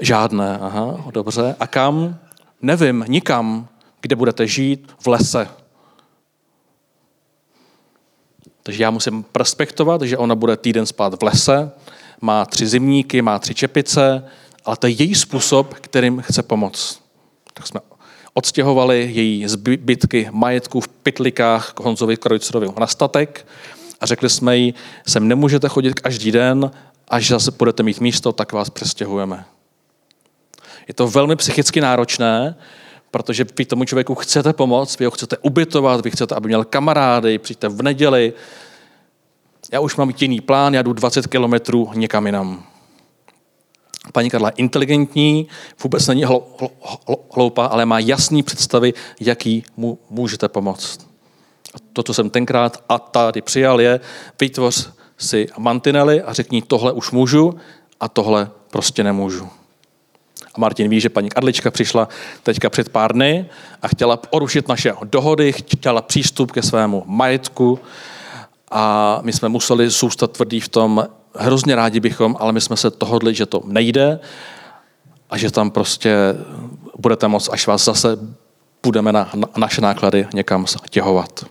Žádné, 0.00 0.58
aha, 0.58 1.04
dobře. 1.10 1.56
A 1.60 1.66
kam? 1.66 2.18
Nevím, 2.62 3.04
nikam. 3.08 3.68
Kde 4.00 4.16
budete 4.16 4.46
žít? 4.46 4.92
V 4.98 5.06
lese. 5.06 5.48
Takže 8.62 8.82
já 8.82 8.90
musím 8.90 9.24
respektovat, 9.36 10.02
že 10.02 10.18
ona 10.18 10.34
bude 10.34 10.56
týden 10.56 10.86
spát 10.86 11.20
v 11.20 11.22
lese, 11.22 11.70
má 12.20 12.44
tři 12.44 12.66
zimníky, 12.66 13.22
má 13.22 13.38
tři 13.38 13.54
čepice, 13.54 14.24
ale 14.64 14.76
to 14.76 14.86
je 14.86 14.92
její 14.92 15.14
způsob, 15.14 15.74
kterým 15.74 16.20
chce 16.20 16.42
pomoct. 16.42 17.00
Tak 17.54 17.66
jsme 17.66 17.80
odstěhovali 18.34 19.10
její 19.12 19.48
zbytky 19.48 20.28
majetku 20.30 20.80
v 20.80 20.88
pytlikách 20.88 21.72
k 21.72 21.80
Honzovi 21.80 22.16
Krojcerovi 22.16 22.68
na 22.80 22.86
statek 22.86 23.46
a 24.00 24.06
řekli 24.06 24.30
jsme 24.30 24.56
jí, 24.56 24.74
sem 25.06 25.28
nemůžete 25.28 25.68
chodit 25.68 26.00
každý 26.00 26.32
den, 26.32 26.70
až 27.08 27.28
zase 27.28 27.50
budete 27.50 27.82
mít 27.82 28.00
místo, 28.00 28.32
tak 28.32 28.52
vás 28.52 28.70
přestěhujeme. 28.70 29.44
Je 30.88 30.94
to 30.94 31.08
velmi 31.08 31.36
psychicky 31.36 31.80
náročné, 31.80 32.56
protože 33.10 33.46
vy 33.58 33.64
tomu 33.64 33.84
člověku 33.84 34.14
chcete 34.14 34.52
pomoct, 34.52 34.98
vy 34.98 35.04
ho 35.04 35.10
chcete 35.10 35.36
ubytovat, 35.38 36.04
vy 36.04 36.10
chcete, 36.10 36.34
aby 36.34 36.48
měl 36.48 36.64
kamarády, 36.64 37.38
přijďte 37.38 37.68
v 37.68 37.82
neděli. 37.82 38.32
Já 39.72 39.80
už 39.80 39.96
mám 39.96 40.12
jiný 40.20 40.40
plán, 40.40 40.74
já 40.74 40.82
jdu 40.82 40.92
20 40.92 41.26
kilometrů 41.26 41.90
někam 41.94 42.26
jinam. 42.26 42.69
Paní 44.12 44.30
Karla 44.30 44.48
je 44.48 44.52
inteligentní, 44.56 45.46
vůbec 45.82 46.06
není 46.06 46.24
hloupá, 47.34 47.66
ale 47.66 47.86
má 47.86 47.98
jasný 47.98 48.42
představy, 48.42 48.94
jaký 49.20 49.64
mu 49.76 49.98
můžete 50.10 50.48
pomoct. 50.48 51.06
A 51.74 51.78
to, 51.92 52.02
co 52.02 52.14
jsem 52.14 52.30
tenkrát 52.30 52.84
a 52.88 52.98
tady 52.98 53.42
přijal, 53.42 53.80
je 53.80 54.00
vytvoř 54.40 54.90
si 55.18 55.46
mantinely 55.58 56.22
a 56.22 56.32
řekni, 56.32 56.62
tohle 56.62 56.92
už 56.92 57.10
můžu 57.10 57.54
a 58.00 58.08
tohle 58.08 58.50
prostě 58.70 59.04
nemůžu. 59.04 59.48
A 60.54 60.60
Martin 60.60 60.88
ví, 60.88 61.00
že 61.00 61.08
paní 61.08 61.28
Karlička 61.28 61.70
přišla 61.70 62.08
teďka 62.42 62.70
před 62.70 62.88
pár 62.88 63.12
dny 63.12 63.46
a 63.82 63.88
chtěla 63.88 64.16
porušit 64.16 64.68
naše 64.68 64.92
dohody, 65.04 65.52
chtěla 65.52 66.02
přístup 66.02 66.52
ke 66.52 66.62
svému 66.62 67.02
majetku 67.06 67.78
a 68.70 69.18
my 69.22 69.32
jsme 69.32 69.48
museli 69.48 69.90
zůstat 69.90 70.32
tvrdý 70.32 70.60
v 70.60 70.68
tom, 70.68 71.06
hrozně 71.42 71.76
rádi 71.76 72.00
bychom, 72.00 72.36
ale 72.38 72.52
my 72.52 72.60
jsme 72.60 72.76
se 72.76 72.90
dohodli, 73.00 73.34
že 73.34 73.46
to 73.46 73.62
nejde 73.64 74.20
a 75.30 75.38
že 75.38 75.50
tam 75.50 75.70
prostě 75.70 76.16
budete 76.98 77.28
moct, 77.28 77.48
až 77.52 77.66
vás 77.66 77.84
zase 77.84 78.18
budeme 78.82 79.12
na, 79.12 79.30
na 79.34 79.48
naše 79.56 79.80
náklady 79.80 80.26
někam 80.34 80.66
stěhovat. 80.66 81.44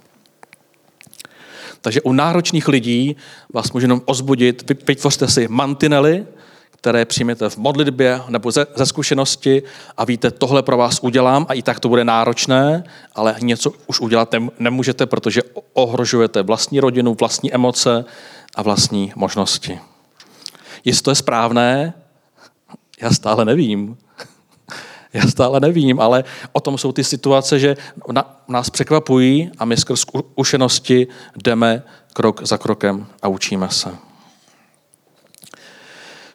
Takže 1.81 2.01
u 2.01 2.13
náročných 2.13 2.67
lidí 2.67 3.15
vás 3.53 3.71
můžu 3.71 3.83
jenom 3.83 4.01
ozbudit, 4.05 4.71
vytvořte 4.87 5.27
si 5.27 5.47
mantinely, 5.47 6.25
které 6.71 7.05
přijmete 7.05 7.49
v 7.49 7.57
modlitbě 7.57 8.21
nebo 8.29 8.51
ze, 8.51 8.65
ze 8.75 8.85
zkušenosti 8.85 9.63
a 9.97 10.05
víte, 10.05 10.31
tohle 10.31 10.63
pro 10.63 10.77
vás 10.77 10.99
udělám 11.01 11.45
a 11.49 11.53
i 11.53 11.61
tak 11.61 11.79
to 11.79 11.89
bude 11.89 12.03
náročné, 12.03 12.83
ale 13.15 13.35
něco 13.41 13.71
už 13.87 13.99
udělat 13.99 14.35
nemůžete, 14.59 15.05
protože 15.05 15.41
ohrožujete 15.73 16.41
vlastní 16.41 16.79
rodinu, 16.79 17.15
vlastní 17.19 17.53
emoce 17.53 18.05
a 18.59 18.61
vlastní 18.61 19.13
možnosti. 19.15 19.79
Jestli 20.85 21.03
to 21.03 21.11
je 21.11 21.15
správné, 21.15 21.93
já 23.01 23.11
stále 23.11 23.45
nevím. 23.45 23.97
Já 25.13 25.27
stále 25.27 25.59
nevím, 25.59 25.99
ale 25.99 26.23
o 26.51 26.59
tom 26.59 26.77
jsou 26.77 26.91
ty 26.91 27.03
situace, 27.03 27.59
že 27.59 27.77
nás 28.47 28.69
překvapují 28.69 29.51
a 29.57 29.65
my 29.65 29.77
skrz 29.77 29.99
zkušenosti 29.99 31.07
jdeme 31.43 31.83
krok 32.13 32.47
za 32.47 32.57
krokem 32.57 33.07
a 33.21 33.27
učíme 33.27 33.69
se. 33.69 33.95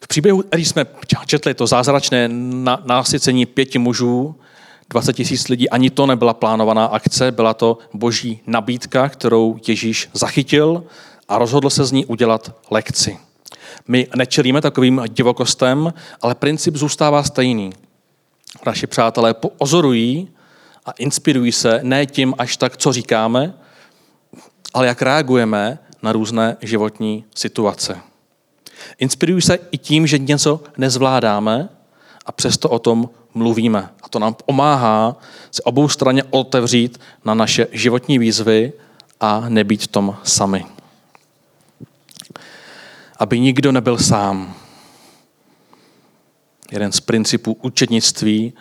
V 0.01 0.09
příběhu, 0.09 0.43
který 0.43 0.65
jsme 0.65 0.87
četli, 1.27 1.55
to 1.55 1.67
zázračné 1.67 2.29
násycení 2.85 3.47
pěti 3.47 3.79
mužů, 3.79 4.35
20 4.91 5.13
tisíc 5.13 5.49
lidí, 5.49 5.71
ani 5.71 5.91
to 5.91 6.07
nebyla 6.07 6.35
plánovaná 6.35 6.85
akce, 6.85 7.33
byla 7.33 7.55
to 7.55 7.79
boží 7.93 8.41
nabídka, 8.47 9.09
kterou 9.09 9.59
Ježíš 9.69 10.09
zachytil 10.13 10.85
a 11.29 11.39
rozhodl 11.39 11.71
se 11.71 11.85
z 11.85 11.93
ní 11.93 12.07
udělat 12.07 12.55
lekci. 12.71 13.19
My 13.89 14.09
nečelíme 14.17 14.61
takovým 14.61 15.03
divokostem, 15.09 15.93
ale 16.23 16.35
princip 16.35 16.77
zůstává 16.77 17.23
stejný. 17.23 17.73
Naši 18.67 18.87
přátelé 18.87 19.35
ozorují 19.59 20.29
a 20.87 20.91
inspirují 20.91 21.53
se 21.53 21.81
ne 21.83 22.07
tím 22.07 22.35
až 22.39 22.57
tak, 22.57 22.77
co 22.77 22.93
říkáme, 22.93 23.55
ale 24.75 24.87
jak 24.87 25.03
reagujeme 25.03 25.79
na 26.03 26.13
různé 26.13 26.57
životní 26.61 27.25
situace. 27.35 27.99
Inspirují 28.99 29.43
se 29.43 29.59
i 29.71 29.79
tím, 29.79 30.07
že 30.07 30.19
něco 30.19 30.61
nezvládáme 30.77 31.69
a 32.27 32.33
přesto 32.33 32.69
o 32.69 32.79
tom 32.79 33.11
mluvíme. 33.35 33.89
A 34.03 34.09
to 34.09 34.19
nám 34.19 34.35
pomáhá 34.47 35.17
se 35.51 35.63
obou 35.63 35.89
straně 35.89 36.23
otevřít 36.31 37.01
na 37.25 37.35
naše 37.35 37.67
životní 37.73 38.19
výzvy 38.19 38.73
a 39.21 39.45
nebýt 39.49 39.83
v 39.83 39.87
tom 39.87 40.17
sami. 40.23 40.74
Aby 43.19 43.41
nikdo 43.41 43.73
nebyl 43.73 43.99
sám. 43.99 44.55
Jeden 46.73 46.93
z 46.93 47.01
principů 47.01 47.57
učednictví 47.63 48.53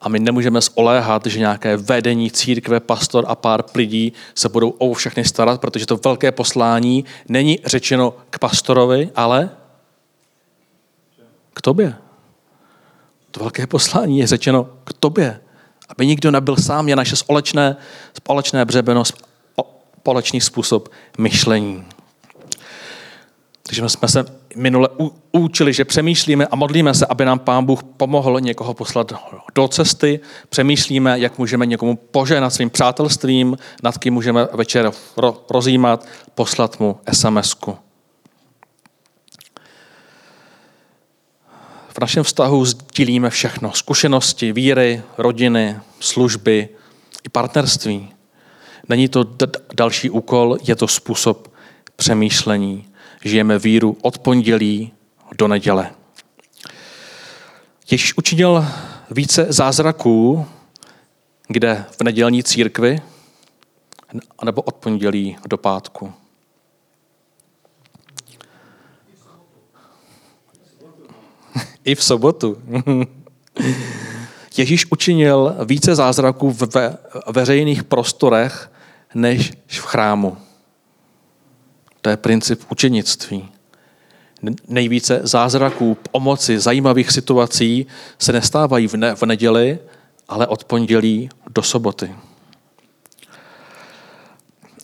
a 0.00 0.08
my 0.08 0.18
nemůžeme 0.18 0.60
zoléhat, 0.60 1.26
že 1.26 1.38
nějaké 1.38 1.76
vedení 1.76 2.30
církve, 2.30 2.80
pastor 2.80 3.24
a 3.28 3.34
pár 3.34 3.64
lidí 3.74 4.12
se 4.34 4.48
budou 4.48 4.68
o 4.68 4.94
všechny 4.94 5.24
starat, 5.24 5.60
protože 5.60 5.86
to 5.86 5.96
velké 5.96 6.32
poslání 6.32 7.04
není 7.28 7.58
řečeno 7.64 8.14
k 8.30 8.38
pastorovi, 8.38 9.10
ale 9.16 9.50
k 11.54 11.60
tobě. 11.60 11.94
To 13.30 13.40
velké 13.40 13.66
poslání 13.66 14.18
je 14.18 14.26
řečeno 14.26 14.68
k 14.84 14.92
tobě. 14.92 15.40
Aby 15.88 16.06
nikdo 16.06 16.30
nebyl 16.30 16.56
sám, 16.56 16.88
je 16.88 16.96
naše 16.96 17.16
společné, 17.16 17.76
společné 18.14 18.64
břebeno, 18.64 19.02
společný 20.00 20.40
způsob 20.40 20.88
myšlení. 21.18 21.84
Takže 23.66 23.88
jsme 23.88 24.08
se 24.08 24.24
minule 24.56 24.88
učili, 25.32 25.72
že 25.72 25.84
přemýšlíme 25.84 26.46
a 26.46 26.56
modlíme 26.56 26.94
se, 26.94 27.06
aby 27.06 27.24
nám 27.24 27.38
Pán 27.38 27.64
Bůh 27.64 27.82
pomohl 27.82 28.40
někoho 28.40 28.74
poslat 28.74 29.12
do 29.54 29.68
cesty. 29.68 30.20
Přemýšlíme, 30.48 31.18
jak 31.18 31.38
můžeme 31.38 31.66
někomu 31.66 31.96
požehnat 31.96 32.50
svým 32.50 32.70
přátelstvím, 32.70 33.58
nad 33.82 33.98
kým 33.98 34.14
můžeme 34.14 34.48
večer 34.52 34.90
rozjímat, 35.50 36.06
poslat 36.34 36.80
mu 36.80 37.00
SMS-ku. 37.12 37.76
V 41.88 42.00
našem 42.00 42.24
vztahu 42.24 42.64
sdílíme 42.64 43.30
všechno. 43.30 43.72
Zkušenosti, 43.72 44.52
víry, 44.52 45.02
rodiny, 45.18 45.76
služby 46.00 46.68
i 47.24 47.28
partnerství. 47.28 48.12
Není 48.88 49.08
to 49.08 49.24
další 49.74 50.10
úkol, 50.10 50.56
je 50.62 50.76
to 50.76 50.88
způsob 50.88 51.52
přemýšlení. 51.96 52.88
Žijeme 53.24 53.58
víru 53.58 53.96
od 54.02 54.18
pondělí 54.18 54.92
do 55.38 55.48
neděle. 55.48 55.90
Ježíš 57.90 58.16
učinil 58.16 58.66
více 59.10 59.46
zázraků, 59.48 60.46
kde 61.48 61.84
v 61.90 62.02
nedělní 62.02 62.42
církvi, 62.42 63.00
nebo 64.44 64.62
od 64.62 64.74
pondělí 64.74 65.36
do 65.46 65.56
pátku. 65.56 66.12
I 71.84 71.94
v 71.94 72.04
sobotu. 72.04 72.62
Ježíš 74.56 74.86
učinil 74.90 75.56
více 75.64 75.94
zázraků 75.94 76.50
ve 76.50 76.98
veřejných 77.32 77.84
prostorech 77.84 78.70
než 79.14 79.52
v 79.66 79.80
chrámu. 79.80 80.36
To 82.06 82.10
je 82.10 82.16
princip 82.16 82.60
učenictví. 82.70 83.48
Nejvíce 84.68 85.20
zázraků, 85.22 85.96
pomoci, 86.12 86.60
zajímavých 86.60 87.10
situací 87.10 87.86
se 88.18 88.32
nestávají 88.32 88.88
v, 88.88 88.94
ne- 88.94 89.14
v 89.14 89.22
neděli, 89.22 89.78
ale 90.28 90.46
od 90.46 90.64
pondělí 90.64 91.28
do 91.50 91.62
soboty. 91.62 92.14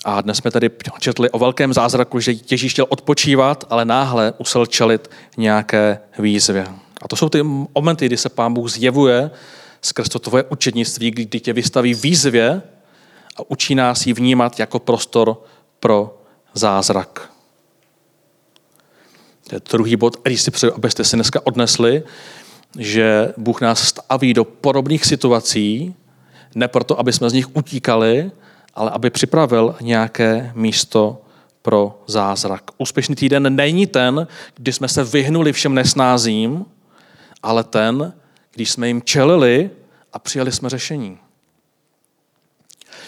A 0.05 0.21
dnes 0.21 0.37
jsme 0.37 0.51
tady 0.51 0.71
četli 0.99 1.31
o 1.31 1.39
velkém 1.39 1.73
zázraku, 1.73 2.21
že 2.21 2.35
Ježíš 2.51 2.73
chtěl 2.73 2.87
odpočívat, 2.89 3.65
ale 3.71 3.85
náhle 3.85 4.33
musel 4.39 4.67
čelit 4.67 5.11
nějaké 5.37 5.99
výzvě. 6.19 6.67
A 7.03 7.09
to 7.09 7.17
jsou 7.17 7.29
ty 7.29 7.43
momenty, 7.43 8.07
kdy 8.07 8.17
se 8.17 8.29
Pán 8.29 8.55
Bůh 8.55 8.71
zjevuje 8.71 9.31
skrz 9.83 10.09
to 10.09 10.19
tvoje 10.19 10.45
učednictví, 10.45 11.11
kdy 11.11 11.41
tě 11.41 11.53
vystaví 11.53 11.95
výzvě 11.95 12.63
a 13.37 13.41
učí 13.49 13.75
nás 13.75 14.07
ji 14.07 14.13
vnímat 14.13 14.59
jako 14.59 14.79
prostor 14.79 15.43
pro 15.81 16.22
zázrak. 16.55 17.33
To 19.49 19.57
je 19.57 19.61
druhý 19.71 19.97
bod, 19.97 20.17
který 20.17 20.37
si 20.37 20.51
přeju, 20.51 20.73
abyste 20.75 21.05
si 21.05 21.17
dneska 21.17 21.41
odnesli, 21.45 22.03
že 22.79 23.35
Bůh 23.37 23.61
nás 23.61 23.83
staví 23.83 24.35
do 24.35 24.45
podobných 24.45 25.05
situací, 25.05 25.95
ne 26.55 26.69
proto, 26.69 26.99
aby 26.99 27.13
jsme 27.13 27.31
z 27.31 27.33
nich 27.33 27.57
utíkali, 27.57 28.31
ale 28.75 28.91
aby 28.91 29.11
připravil 29.11 29.75
nějaké 29.81 30.53
místo 30.55 31.23
pro 31.63 32.03
zázrak. 32.07 32.63
Úspěšný 32.79 33.15
týden 33.15 33.57
není 33.57 33.87
ten, 33.87 34.27
kdy 34.55 34.73
jsme 34.73 34.89
se 34.89 35.05
vyhnuli 35.05 35.53
všem 35.53 35.75
nesnázím, 35.75 36.67
ale 37.43 37.65
ten, 37.65 38.13
když 38.55 38.71
jsme 38.71 38.89
jim 38.89 39.03
čelili 39.03 39.71
a 40.13 40.19
přijali 40.19 40.53
jsme 40.53 40.71
řešení. 40.71 41.19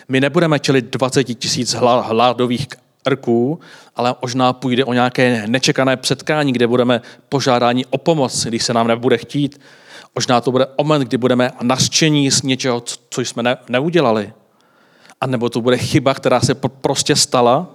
My 0.08 0.20
nebudeme 0.20 0.58
čelit 0.58 0.84
20 0.84 1.24
tisíc 1.24 1.74
hladových 1.74 2.66
rků, 3.06 3.60
ale 3.96 4.14
možná 4.22 4.52
půjde 4.52 4.84
o 4.84 4.92
nějaké 4.92 5.44
nečekané 5.46 5.96
předkání, 5.96 6.52
kde 6.52 6.66
budeme 6.66 7.00
požádáni 7.28 7.86
o 7.86 7.98
pomoc, 7.98 8.44
když 8.44 8.64
se 8.64 8.74
nám 8.74 8.88
nebude 8.88 9.18
chtít. 9.18 9.60
Možná 10.14 10.40
to 10.40 10.50
bude 10.50 10.66
moment, 10.78 11.02
kdy 11.02 11.16
budeme 11.16 11.50
nařčení 11.62 12.30
z 12.30 12.42
něčeho, 12.42 12.82
co 13.10 13.20
jsme 13.20 13.42
ne, 13.42 13.56
neudělali. 13.68 14.32
A 15.20 15.26
nebo 15.26 15.48
to 15.48 15.60
bude 15.60 15.78
chyba, 15.78 16.14
která 16.14 16.40
se 16.40 16.54
prostě 16.54 17.16
stala 17.16 17.66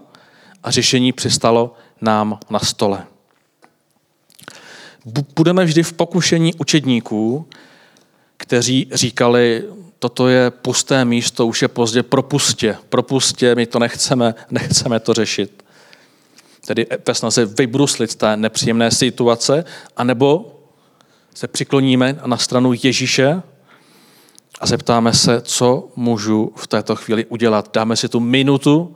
a 0.64 0.72
řešení 0.72 1.12
přistalo 1.12 1.74
nám 2.02 2.40
na 2.50 2.60
stole. 2.60 3.04
Budeme 5.36 5.66
vždy 5.66 5.84
v 5.84 5.94
pokušení 5.94 6.54
učedníků, 6.54 7.48
kteří 8.38 8.90
říkali, 8.92 9.64
toto 10.00 10.28
je 10.28 10.52
pusté 10.52 11.06
místo, 11.06 11.48
už 11.48 11.62
je 11.62 11.68
pozdě, 11.68 12.04
propustě, 12.04 12.78
propustě, 12.90 13.56
my 13.56 13.66
to 13.66 13.80
nechceme, 13.80 14.36
nechceme 14.52 15.00
to 15.00 15.14
řešit. 15.14 15.64
Tedy 16.66 16.88
ve 17.08 17.16
snaze 17.16 17.46
vybruslit 17.46 18.16
té 18.16 18.38
nepříjemné 18.38 18.92
situace, 18.92 19.66
anebo 19.98 20.56
se 21.36 21.48
přikloníme 21.48 22.20
na 22.26 22.38
stranu 22.38 22.74
Ježíše 22.84 23.42
a 24.60 24.66
zeptáme 24.66 25.14
se, 25.14 25.42
co 25.42 25.88
můžu 25.96 26.54
v 26.56 26.68
této 26.68 26.96
chvíli 26.96 27.26
udělat. 27.26 27.70
Dáme 27.74 27.96
si 27.96 28.10
tu 28.10 28.20
minutu, 28.20 28.96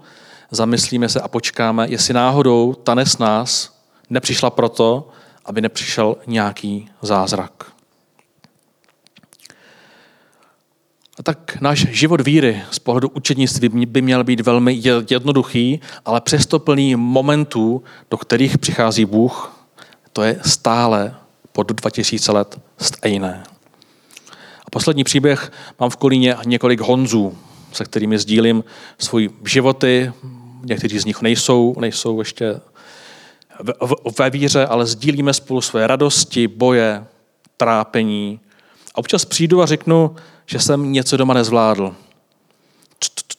zamyslíme 0.52 1.10
se 1.10 1.22
a 1.22 1.28
počkáme, 1.28 1.88
jestli 1.90 2.14
náhodou 2.14 2.74
ta 2.74 2.96
nás 3.20 3.80
nepřišla 4.10 4.50
proto, 4.50 5.10
aby 5.46 5.62
nepřišel 5.62 6.16
nějaký 6.28 6.90
zázrak. 7.02 7.73
Tak 11.24 11.58
náš 11.62 11.80
život 11.80 12.22
víry 12.22 12.62
z 12.72 12.80
pohledu 12.80 13.10
učednictví 13.10 13.86
by 13.86 14.02
měl 14.02 14.24
být 14.24 14.40
velmi 14.42 14.82
jednoduchý, 15.10 15.80
ale 16.06 16.22
přesto 16.22 16.60
plný 16.60 16.96
momentů, 16.96 17.84
do 18.12 18.18
kterých 18.18 18.58
přichází 18.58 19.06
Bůh, 19.06 19.66
to 20.14 20.24
je 20.24 20.40
stále 20.46 21.16
pod 21.52 21.72
2000 21.72 22.32
let 22.32 22.62
stejné. 22.78 23.44
A 24.66 24.70
poslední 24.72 25.04
příběh 25.04 25.52
mám 25.80 25.90
v 25.90 25.96
Kolíně 25.98 26.36
několik 26.46 26.82
Honzů, 26.82 27.38
se 27.72 27.86
kterými 27.86 28.20
sdílím 28.20 28.64
svůj 28.98 29.30
životy. 29.46 30.12
Někteří 30.64 31.00
z 31.00 31.06
nich 31.06 31.22
nejsou, 31.22 31.76
nejsou 31.80 32.20
ještě 32.20 32.60
ve 34.20 34.30
víře, 34.30 34.66
ale 34.66 34.86
sdílíme 34.86 35.34
spolu 35.34 35.62
své 35.62 35.88
radosti, 35.88 36.48
boje, 36.48 37.06
trápení. 37.58 38.40
A 38.96 38.98
občas 38.98 39.26
přijdu 39.26 39.62
a 39.62 39.66
řeknu, 39.66 40.16
že 40.46 40.60
jsem 40.60 40.92
něco 40.92 41.18
doma 41.18 41.34
nezvládl. 41.34 41.96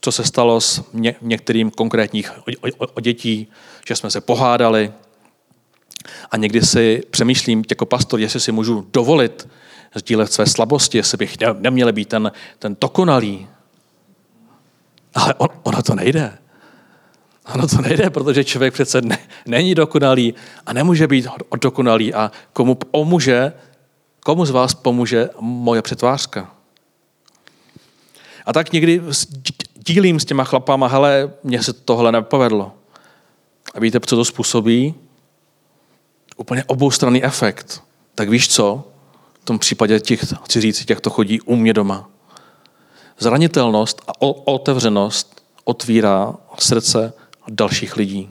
Co 0.00 0.12
se 0.12 0.24
stalo 0.24 0.60
s 0.60 0.84
některým 1.20 1.70
konkrétních 1.70 2.32
o 2.76 3.00
dětí, 3.00 3.48
že 3.88 3.96
jsme 3.96 4.10
se 4.10 4.20
pohádali. 4.20 4.92
A 6.30 6.36
někdy 6.36 6.62
si 6.62 7.02
přemýšlím 7.10 7.64
jako 7.70 7.86
pastor, 7.86 8.20
jestli 8.20 8.40
si 8.40 8.52
můžu 8.52 8.86
dovolit 8.92 9.48
sdílet 9.94 10.32
své 10.32 10.46
slabosti, 10.46 10.98
jestli 10.98 11.18
bych 11.18 11.36
neměl 11.58 11.92
být 11.92 12.08
ten, 12.08 12.32
ten 12.58 12.76
dokonalý. 12.80 13.48
Ale 15.14 15.34
on, 15.34 15.48
ono 15.62 15.82
to 15.82 15.94
nejde. 15.94 16.38
Ono 17.54 17.68
to 17.68 17.80
nejde, 17.80 18.10
protože 18.10 18.44
člověk 18.44 18.74
přece 18.74 19.02
ne, 19.02 19.18
není 19.46 19.74
dokonalý 19.74 20.34
a 20.66 20.72
nemůže 20.72 21.06
být 21.06 21.26
dokonalý. 21.60 22.14
A 22.14 22.32
komu 22.52 22.74
pomůže, 22.74 23.52
komu 24.20 24.44
z 24.44 24.50
vás 24.50 24.74
pomůže 24.74 25.28
moje 25.40 25.82
přetvářka? 25.82 26.54
A 28.46 28.52
tak 28.52 28.72
někdy 28.72 29.02
dílím 29.74 30.20
s 30.20 30.24
těma 30.24 30.44
chlapama, 30.44 30.86
hele, 30.86 31.30
mně 31.42 31.62
se 31.62 31.72
tohle 31.72 32.12
nepovedlo. 32.12 32.72
A 33.74 33.80
víte, 33.80 34.00
co 34.00 34.16
to 34.16 34.24
způsobí? 34.24 34.94
Úplně 36.36 36.64
oboustranný 36.64 37.24
efekt. 37.24 37.82
Tak 38.14 38.28
víš 38.28 38.48
co? 38.48 38.84
V 39.42 39.44
tom 39.44 39.58
případě 39.58 40.00
těch, 40.00 40.24
chci 40.44 40.60
říct, 40.60 40.90
jak 40.90 41.00
to 41.00 41.10
chodí 41.10 41.40
u 41.40 41.56
mě 41.56 41.72
doma. 41.72 42.08
Zranitelnost 43.18 44.02
a 44.08 44.12
otevřenost 44.44 45.42
otvírá 45.64 46.34
srdce 46.58 47.12
dalších 47.48 47.96
lidí. 47.96 48.30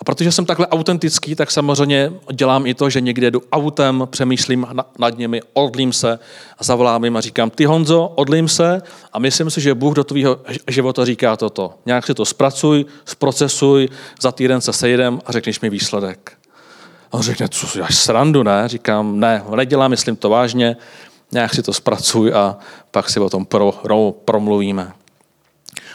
A 0.00 0.04
protože 0.04 0.32
jsem 0.32 0.46
takhle 0.46 0.66
autentický, 0.66 1.34
tak 1.34 1.50
samozřejmě 1.50 2.12
dělám 2.32 2.66
i 2.66 2.74
to, 2.74 2.90
že 2.90 3.00
někde 3.00 3.30
jdu 3.30 3.42
autem, 3.52 4.08
přemýšlím 4.10 4.66
nad 4.98 5.18
nimi, 5.18 5.40
odlím 5.52 5.92
se 5.92 6.18
a 6.58 6.64
zavolám 6.64 7.04
jim 7.04 7.16
a 7.16 7.20
říkám, 7.20 7.50
ty 7.50 7.64
Honzo, 7.64 8.12
odlím 8.14 8.48
se 8.48 8.82
a 9.12 9.18
myslím 9.18 9.50
si, 9.50 9.60
že 9.60 9.74
Bůh 9.74 9.94
do 9.94 10.04
tvého 10.04 10.40
života 10.68 11.04
říká 11.04 11.36
toto. 11.36 11.74
Nějak 11.86 12.06
si 12.06 12.14
to 12.14 12.24
zpracuj, 12.24 12.84
zprocesuj, 13.04 13.88
za 14.20 14.32
týden 14.32 14.60
se 14.60 14.72
sejdem 14.72 15.20
a 15.26 15.32
řekneš 15.32 15.60
mi 15.60 15.70
výsledek. 15.70 16.32
A 17.12 17.14
on 17.14 17.22
řekne, 17.22 17.48
co 17.48 17.78
já 17.78 17.86
srandu, 17.90 18.42
ne? 18.42 18.68
Říkám, 18.68 19.20
ne, 19.20 19.42
nedělám, 19.56 19.90
myslím 19.90 20.16
to 20.16 20.28
vážně, 20.28 20.76
nějak 21.32 21.54
si 21.54 21.62
to 21.62 21.72
zpracuj 21.72 22.32
a 22.32 22.58
pak 22.90 23.10
si 23.10 23.20
o 23.20 23.30
tom 23.30 23.44
pro, 23.44 23.72
pro, 23.72 24.14
promluvíme. 24.24 24.92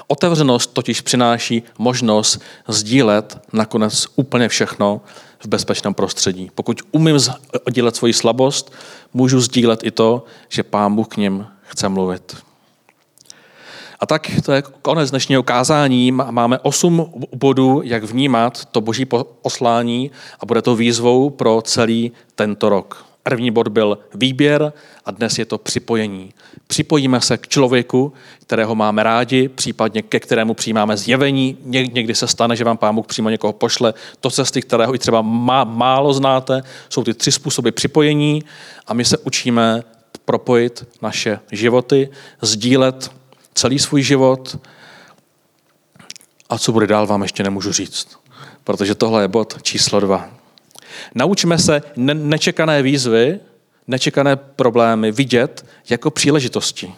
Otevřenost 0.07 0.73
totiž 0.73 1.01
přináší 1.01 1.63
možnost 1.77 2.41
sdílet 2.67 3.41
nakonec 3.53 4.05
úplně 4.15 4.49
všechno 4.49 5.01
v 5.39 5.47
bezpečném 5.47 5.93
prostředí. 5.93 6.51
Pokud 6.55 6.81
umím 6.91 7.19
sdílet 7.19 7.95
svoji 7.95 8.13
slabost, 8.13 8.73
můžu 9.13 9.39
sdílet 9.39 9.83
i 9.83 9.91
to, 9.91 10.23
že 10.49 10.63
Pán 10.63 10.95
Bůh 10.95 11.07
k 11.07 11.17
ním 11.17 11.47
chce 11.61 11.89
mluvit. 11.89 12.37
A 13.99 14.05
tak 14.05 14.31
to 14.45 14.51
je 14.51 14.63
konec 14.81 15.09
dnešního 15.09 15.43
kázání. 15.43 16.11
Máme 16.11 16.59
osm 16.59 17.11
bodů, 17.35 17.81
jak 17.83 18.03
vnímat 18.03 18.65
to 18.65 18.81
boží 18.81 19.05
poslání 19.41 20.11
a 20.39 20.45
bude 20.45 20.61
to 20.61 20.75
výzvou 20.75 21.29
pro 21.29 21.61
celý 21.65 22.11
tento 22.35 22.69
rok. 22.69 23.04
První 23.29 23.51
bod 23.51 23.67
byl 23.67 23.97
výběr 24.13 24.73
a 25.05 25.11
dnes 25.11 25.39
je 25.39 25.45
to 25.45 25.57
připojení. 25.57 26.33
Připojíme 26.67 27.21
se 27.21 27.37
k 27.37 27.47
člověku, 27.47 28.13
kterého 28.41 28.75
máme 28.75 29.03
rádi, 29.03 29.47
případně 29.47 30.01
ke 30.01 30.19
kterému 30.19 30.53
přijímáme 30.53 30.97
zjevení. 30.97 31.57
Někdy 31.63 32.15
se 32.15 32.27
stane, 32.27 32.55
že 32.55 32.63
vám 32.63 32.77
Pán 32.77 32.95
Bůh 32.95 33.05
přímo 33.05 33.29
někoho 33.29 33.53
pošle 33.53 33.93
to 34.19 34.29
cesty, 34.29 34.61
kterého 34.61 34.95
i 34.95 34.99
třeba 34.99 35.21
má, 35.21 35.63
málo 35.63 36.13
znáte. 36.13 36.63
Jsou 36.89 37.03
ty 37.03 37.13
tři 37.13 37.31
způsoby 37.31 37.69
připojení 37.69 38.43
a 38.87 38.93
my 38.93 39.05
se 39.05 39.17
učíme 39.17 39.83
propojit 40.25 40.87
naše 41.01 41.39
životy, 41.51 42.09
sdílet 42.41 43.11
celý 43.53 43.79
svůj 43.79 44.01
život. 44.01 44.57
A 46.49 46.57
co 46.57 46.71
bude 46.71 46.87
dál, 46.87 47.07
vám 47.07 47.21
ještě 47.21 47.43
nemůžu 47.43 47.71
říct, 47.71 48.07
protože 48.63 48.95
tohle 48.95 49.23
je 49.23 49.27
bod 49.27 49.61
číslo 49.61 49.99
dva. 49.99 50.34
Naučme 51.15 51.57
se 51.57 51.81
nečekané 51.95 52.81
výzvy, 52.81 53.39
nečekané 53.87 54.35
problémy 54.35 55.11
vidět 55.11 55.65
jako 55.89 56.11
příležitosti. 56.11 56.93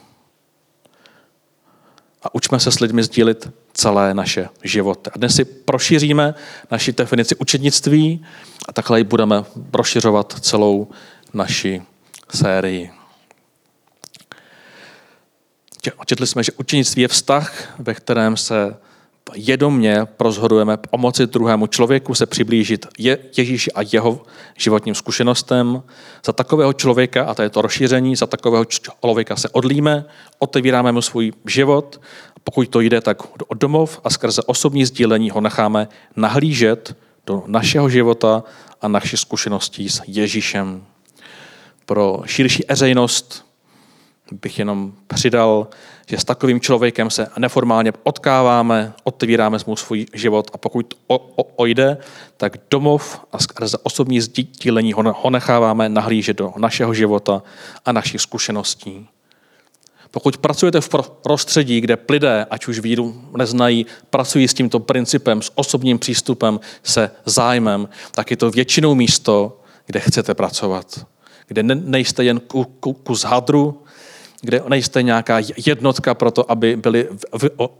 A 2.23 2.35
učme 2.35 2.59
se 2.59 2.71
s 2.71 2.79
lidmi 2.79 3.03
sdílit 3.03 3.49
celé 3.73 4.13
naše 4.13 4.49
životy. 4.63 5.09
A 5.13 5.17
dnes 5.17 5.35
si 5.35 5.45
prošíříme 5.45 6.35
naši 6.71 6.93
definici 6.93 7.35
učednictví 7.35 8.25
a 8.69 8.73
takhle 8.73 8.99
ji 8.99 9.03
budeme 9.03 9.43
rozšiřovat 9.73 10.39
celou 10.39 10.87
naši 11.33 11.81
sérii. 12.29 12.91
Četli 16.05 16.27
jsme, 16.27 16.43
že 16.43 16.51
učenictví 16.57 17.01
je 17.01 17.07
vztah, 17.07 17.73
ve 17.79 17.93
kterém 17.93 18.37
se 18.37 18.77
jedomně 19.35 20.07
rozhodujeme 20.19 20.77
pomoci 20.77 21.27
druhému 21.27 21.67
člověku 21.67 22.15
se 22.15 22.25
přiblížit 22.25 22.87
je, 22.97 23.17
Ježíši 23.37 23.71
a 23.71 23.81
jeho 23.91 24.21
životním 24.57 24.95
zkušenostem. 24.95 25.83
Za 26.25 26.33
takového 26.33 26.73
člověka, 26.73 27.25
a 27.25 27.33
to 27.33 27.41
je 27.41 27.49
to 27.49 27.61
rozšíření, 27.61 28.15
za 28.15 28.27
takového 28.27 28.65
člověka 28.65 29.35
se 29.35 29.49
odlíme, 29.49 30.05
otevíráme 30.39 30.91
mu 30.91 31.01
svůj 31.01 31.33
život, 31.45 32.01
pokud 32.43 32.69
to 32.69 32.79
jde, 32.79 33.01
tak 33.01 33.17
od 33.47 33.57
domov 33.57 33.99
a 34.03 34.09
skrze 34.09 34.41
osobní 34.45 34.85
sdílení 34.85 35.29
ho 35.29 35.41
necháme 35.41 35.87
nahlížet 36.15 36.97
do 37.25 37.43
našeho 37.47 37.89
života 37.89 38.43
a 38.81 38.87
našich 38.87 39.19
zkušeností 39.19 39.89
s 39.89 40.01
Ježíšem. 40.07 40.83
Pro 41.85 42.21
širší 42.25 42.71
eřejnost 42.71 43.45
bych 44.31 44.59
jenom 44.59 44.93
přidal, 45.07 45.67
že 46.09 46.17
s 46.17 46.25
takovým 46.25 46.59
člověkem 46.59 47.09
se 47.09 47.27
neformálně 47.37 47.91
odkáváme, 48.03 48.93
otvíráme 49.03 49.57
mu 49.67 49.75
svůj 49.75 50.05
život 50.13 50.51
a 50.53 50.57
pokud 50.57 50.93
o, 51.07 51.17
o, 51.17 51.43
ojde, 51.43 51.97
tak 52.37 52.57
domov 52.71 53.19
a 53.31 53.39
skrze 53.39 53.77
osobní 53.83 54.21
sdílení 54.21 54.93
ho, 54.93 55.03
ho 55.21 55.29
necháváme 55.29 55.89
nahlížet 55.89 56.37
do 56.37 56.53
našeho 56.57 56.93
života 56.93 57.43
a 57.85 57.91
našich 57.91 58.21
zkušeností. 58.21 59.07
Pokud 60.11 60.37
pracujete 60.37 60.81
v 60.81 60.89
prostředí, 61.21 61.81
kde 61.81 61.97
lidé, 62.09 62.45
ať 62.49 62.67
už 62.67 62.79
víru 62.79 63.21
neznají, 63.37 63.85
pracují 64.09 64.47
s 64.47 64.53
tímto 64.53 64.79
principem, 64.79 65.41
s 65.41 65.51
osobním 65.55 65.99
přístupem, 65.99 66.59
se 66.83 67.11
zájmem, 67.25 67.89
tak 68.11 68.31
je 68.31 68.37
to 68.37 68.51
většinou 68.51 68.95
místo, 68.95 69.61
kde 69.85 69.99
chcete 69.99 70.33
pracovat. 70.33 71.05
Kde 71.47 71.63
nejste 71.63 72.23
jen 72.23 72.41
kus 73.03 73.23
hadru, 73.23 73.83
kde 74.41 74.63
nejste 74.67 75.03
nějaká 75.03 75.39
jednotka 75.65 76.13
pro 76.13 76.31
to, 76.31 76.51
aby 76.51 76.75
byly 76.75 77.09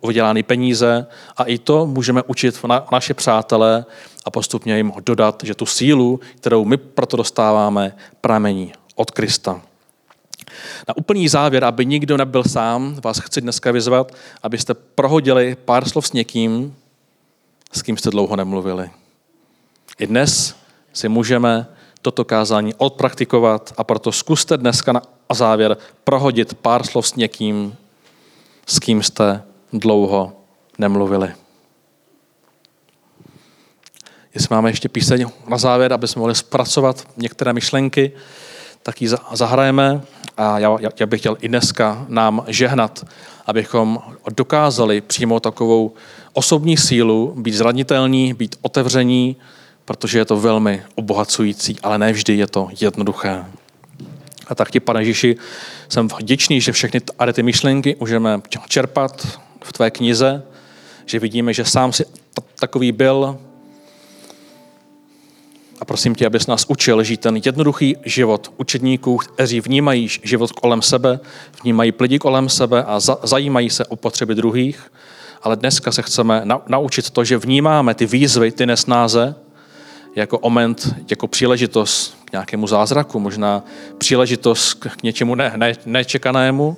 vydělány 0.07 0.43
peníze. 0.43 1.07
A 1.37 1.43
i 1.43 1.57
to 1.57 1.85
můžeme 1.87 2.23
učit 2.23 2.63
na 2.63 2.87
naše 2.91 3.13
přátelé 3.13 3.85
a 4.25 4.31
postupně 4.31 4.77
jim 4.77 4.93
dodat, 5.05 5.43
že 5.45 5.55
tu 5.55 5.65
sílu, 5.65 6.19
kterou 6.35 6.65
my 6.65 6.77
proto 6.77 7.17
dostáváme, 7.17 7.95
pramení 8.21 8.73
od 8.95 9.11
Krista. 9.11 9.61
Na 10.87 10.97
úplný 10.97 11.27
závěr, 11.27 11.65
aby 11.65 11.85
nikdo 11.85 12.17
nebyl 12.17 12.43
sám, 12.43 12.99
vás 13.03 13.19
chci 13.19 13.41
dneska 13.41 13.71
vyzvat, 13.71 14.11
abyste 14.43 14.73
prohodili 14.73 15.57
pár 15.65 15.89
slov 15.89 16.07
s 16.07 16.13
někým, 16.13 16.75
s 17.71 17.81
kým 17.81 17.97
jste 17.97 18.09
dlouho 18.09 18.35
nemluvili. 18.35 18.89
I 19.99 20.07
dnes 20.07 20.55
si 20.93 21.09
můžeme 21.09 21.67
toto 22.01 22.25
kázání 22.25 22.73
odpraktikovat 22.77 23.73
a 23.77 23.83
proto 23.83 24.11
zkuste 24.11 24.57
dneska 24.57 24.91
na 24.91 25.01
závěr 25.33 25.77
prohodit 26.03 26.53
pár 26.53 26.85
slov 26.85 27.07
s 27.07 27.15
někým, 27.15 27.75
s 28.65 28.79
kým 28.79 29.03
jste 29.03 29.43
dlouho 29.73 30.33
nemluvili. 30.77 31.33
Jestli 34.33 34.55
máme 34.55 34.69
ještě 34.69 34.89
píseň 34.89 35.25
na 35.47 35.57
závěr, 35.57 35.93
aby 35.93 36.07
jsme 36.07 36.19
mohli 36.19 36.35
zpracovat 36.35 37.07
některé 37.17 37.53
myšlenky, 37.53 38.11
tak 38.83 39.01
ji 39.01 39.09
zahrajeme 39.33 40.01
a 40.37 40.59
já, 40.59 40.77
já 40.99 41.05
bych 41.05 41.19
chtěl 41.19 41.37
i 41.41 41.47
dneska 41.47 42.05
nám 42.09 42.45
žehnat, 42.47 43.05
abychom 43.45 43.99
dokázali 44.35 45.01
přijmout 45.01 45.43
takovou 45.43 45.93
osobní 46.33 46.77
sílu, 46.77 47.33
být 47.37 47.53
zranitelní, 47.53 48.33
být 48.33 48.55
otevření, 48.61 49.35
protože 49.85 50.17
je 50.17 50.25
to 50.25 50.37
velmi 50.37 50.83
obohacující, 50.95 51.77
ale 51.83 51.97
ne 51.97 52.13
vždy 52.13 52.37
je 52.37 52.47
to 52.47 52.69
jednoduché. 52.81 53.45
A 54.47 54.55
tak 54.55 54.71
ti, 54.71 54.79
pane 54.79 55.01
Ježíši, 55.01 55.35
jsem 55.89 56.07
vděčný, 56.07 56.61
že 56.61 56.71
všechny 56.71 57.01
ty 57.33 57.43
myšlenky 57.43 57.95
můžeme 57.99 58.41
čerpat 58.67 59.39
v 59.63 59.73
tvé 59.73 59.91
knize, 59.91 60.43
že 61.05 61.19
vidíme, 61.19 61.53
že 61.53 61.65
sám 61.65 61.93
si 61.93 62.05
takový 62.59 62.91
byl. 62.91 63.37
A 65.79 65.85
prosím 65.85 66.15
tě, 66.15 66.25
abys 66.25 66.47
nás 66.47 66.65
učil 66.67 67.03
žít 67.03 67.21
ten 67.21 67.41
jednoduchý 67.45 67.95
život 68.05 68.53
učedníků, 68.57 69.17
kteří 69.17 69.61
vnímají 69.61 70.07
život 70.23 70.51
kolem 70.51 70.81
sebe, 70.81 71.19
vnímají 71.63 71.93
lidi 71.99 72.19
kolem 72.19 72.49
sebe 72.49 72.83
a 72.83 72.99
zajímají 73.23 73.69
se 73.69 73.85
o 73.85 73.95
potřeby 73.95 74.35
druhých. 74.35 74.91
Ale 75.41 75.55
dneska 75.55 75.91
se 75.91 76.01
chceme 76.01 76.41
naučit 76.67 77.09
to, 77.09 77.23
že 77.23 77.37
vnímáme 77.37 77.95
ty 77.95 78.05
výzvy, 78.05 78.51
ty 78.51 78.65
nesnáze, 78.65 79.35
jako 80.15 80.39
oment, 80.39 80.95
jako 81.09 81.27
příležitost 81.27 82.16
k 82.27 82.31
nějakému 82.31 82.67
zázraku, 82.67 83.19
možná 83.19 83.63
příležitost 83.97 84.73
k 84.73 85.03
něčemu 85.03 85.35
ne, 85.35 85.53
ne, 85.55 85.73
nečekanému. 85.85 86.77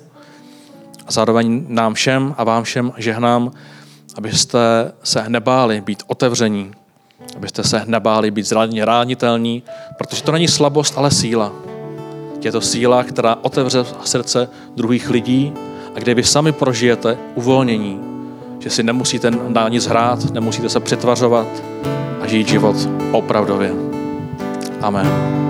A 1.06 1.12
zároveň 1.12 1.64
nám 1.68 1.94
všem 1.94 2.34
a 2.38 2.44
vám 2.44 2.64
všem 2.64 2.92
žehnám, 2.96 3.50
abyste 4.18 4.58
se 5.02 5.24
nebáli 5.28 5.80
být 5.80 6.02
otevření, 6.06 6.72
abyste 7.36 7.64
se 7.64 7.82
nebáli 7.86 8.30
být 8.30 8.46
zranitelní, 8.46 9.62
protože 9.98 10.22
to 10.22 10.32
není 10.32 10.48
slabost, 10.48 10.98
ale 10.98 11.10
síla. 11.10 11.52
Je 12.44 12.52
to 12.52 12.60
síla, 12.60 13.04
která 13.04 13.38
otevře 13.42 13.84
srdce 14.04 14.48
druhých 14.76 15.10
lidí 15.10 15.52
a 15.96 15.98
kde 15.98 16.14
vy 16.14 16.24
sami 16.24 16.52
prožijete 16.52 17.18
uvolnění, 17.34 18.00
že 18.58 18.70
si 18.70 18.82
nemusíte 18.82 19.30
na 19.30 19.68
nic 19.68 19.86
hrát, 19.86 20.30
nemusíte 20.30 20.68
se 20.68 20.80
přetvařovat 20.80 21.46
a 22.20 22.26
žít 22.26 22.48
život 22.48 22.76
opravdově. 23.12 23.89
Amen. 24.82 25.49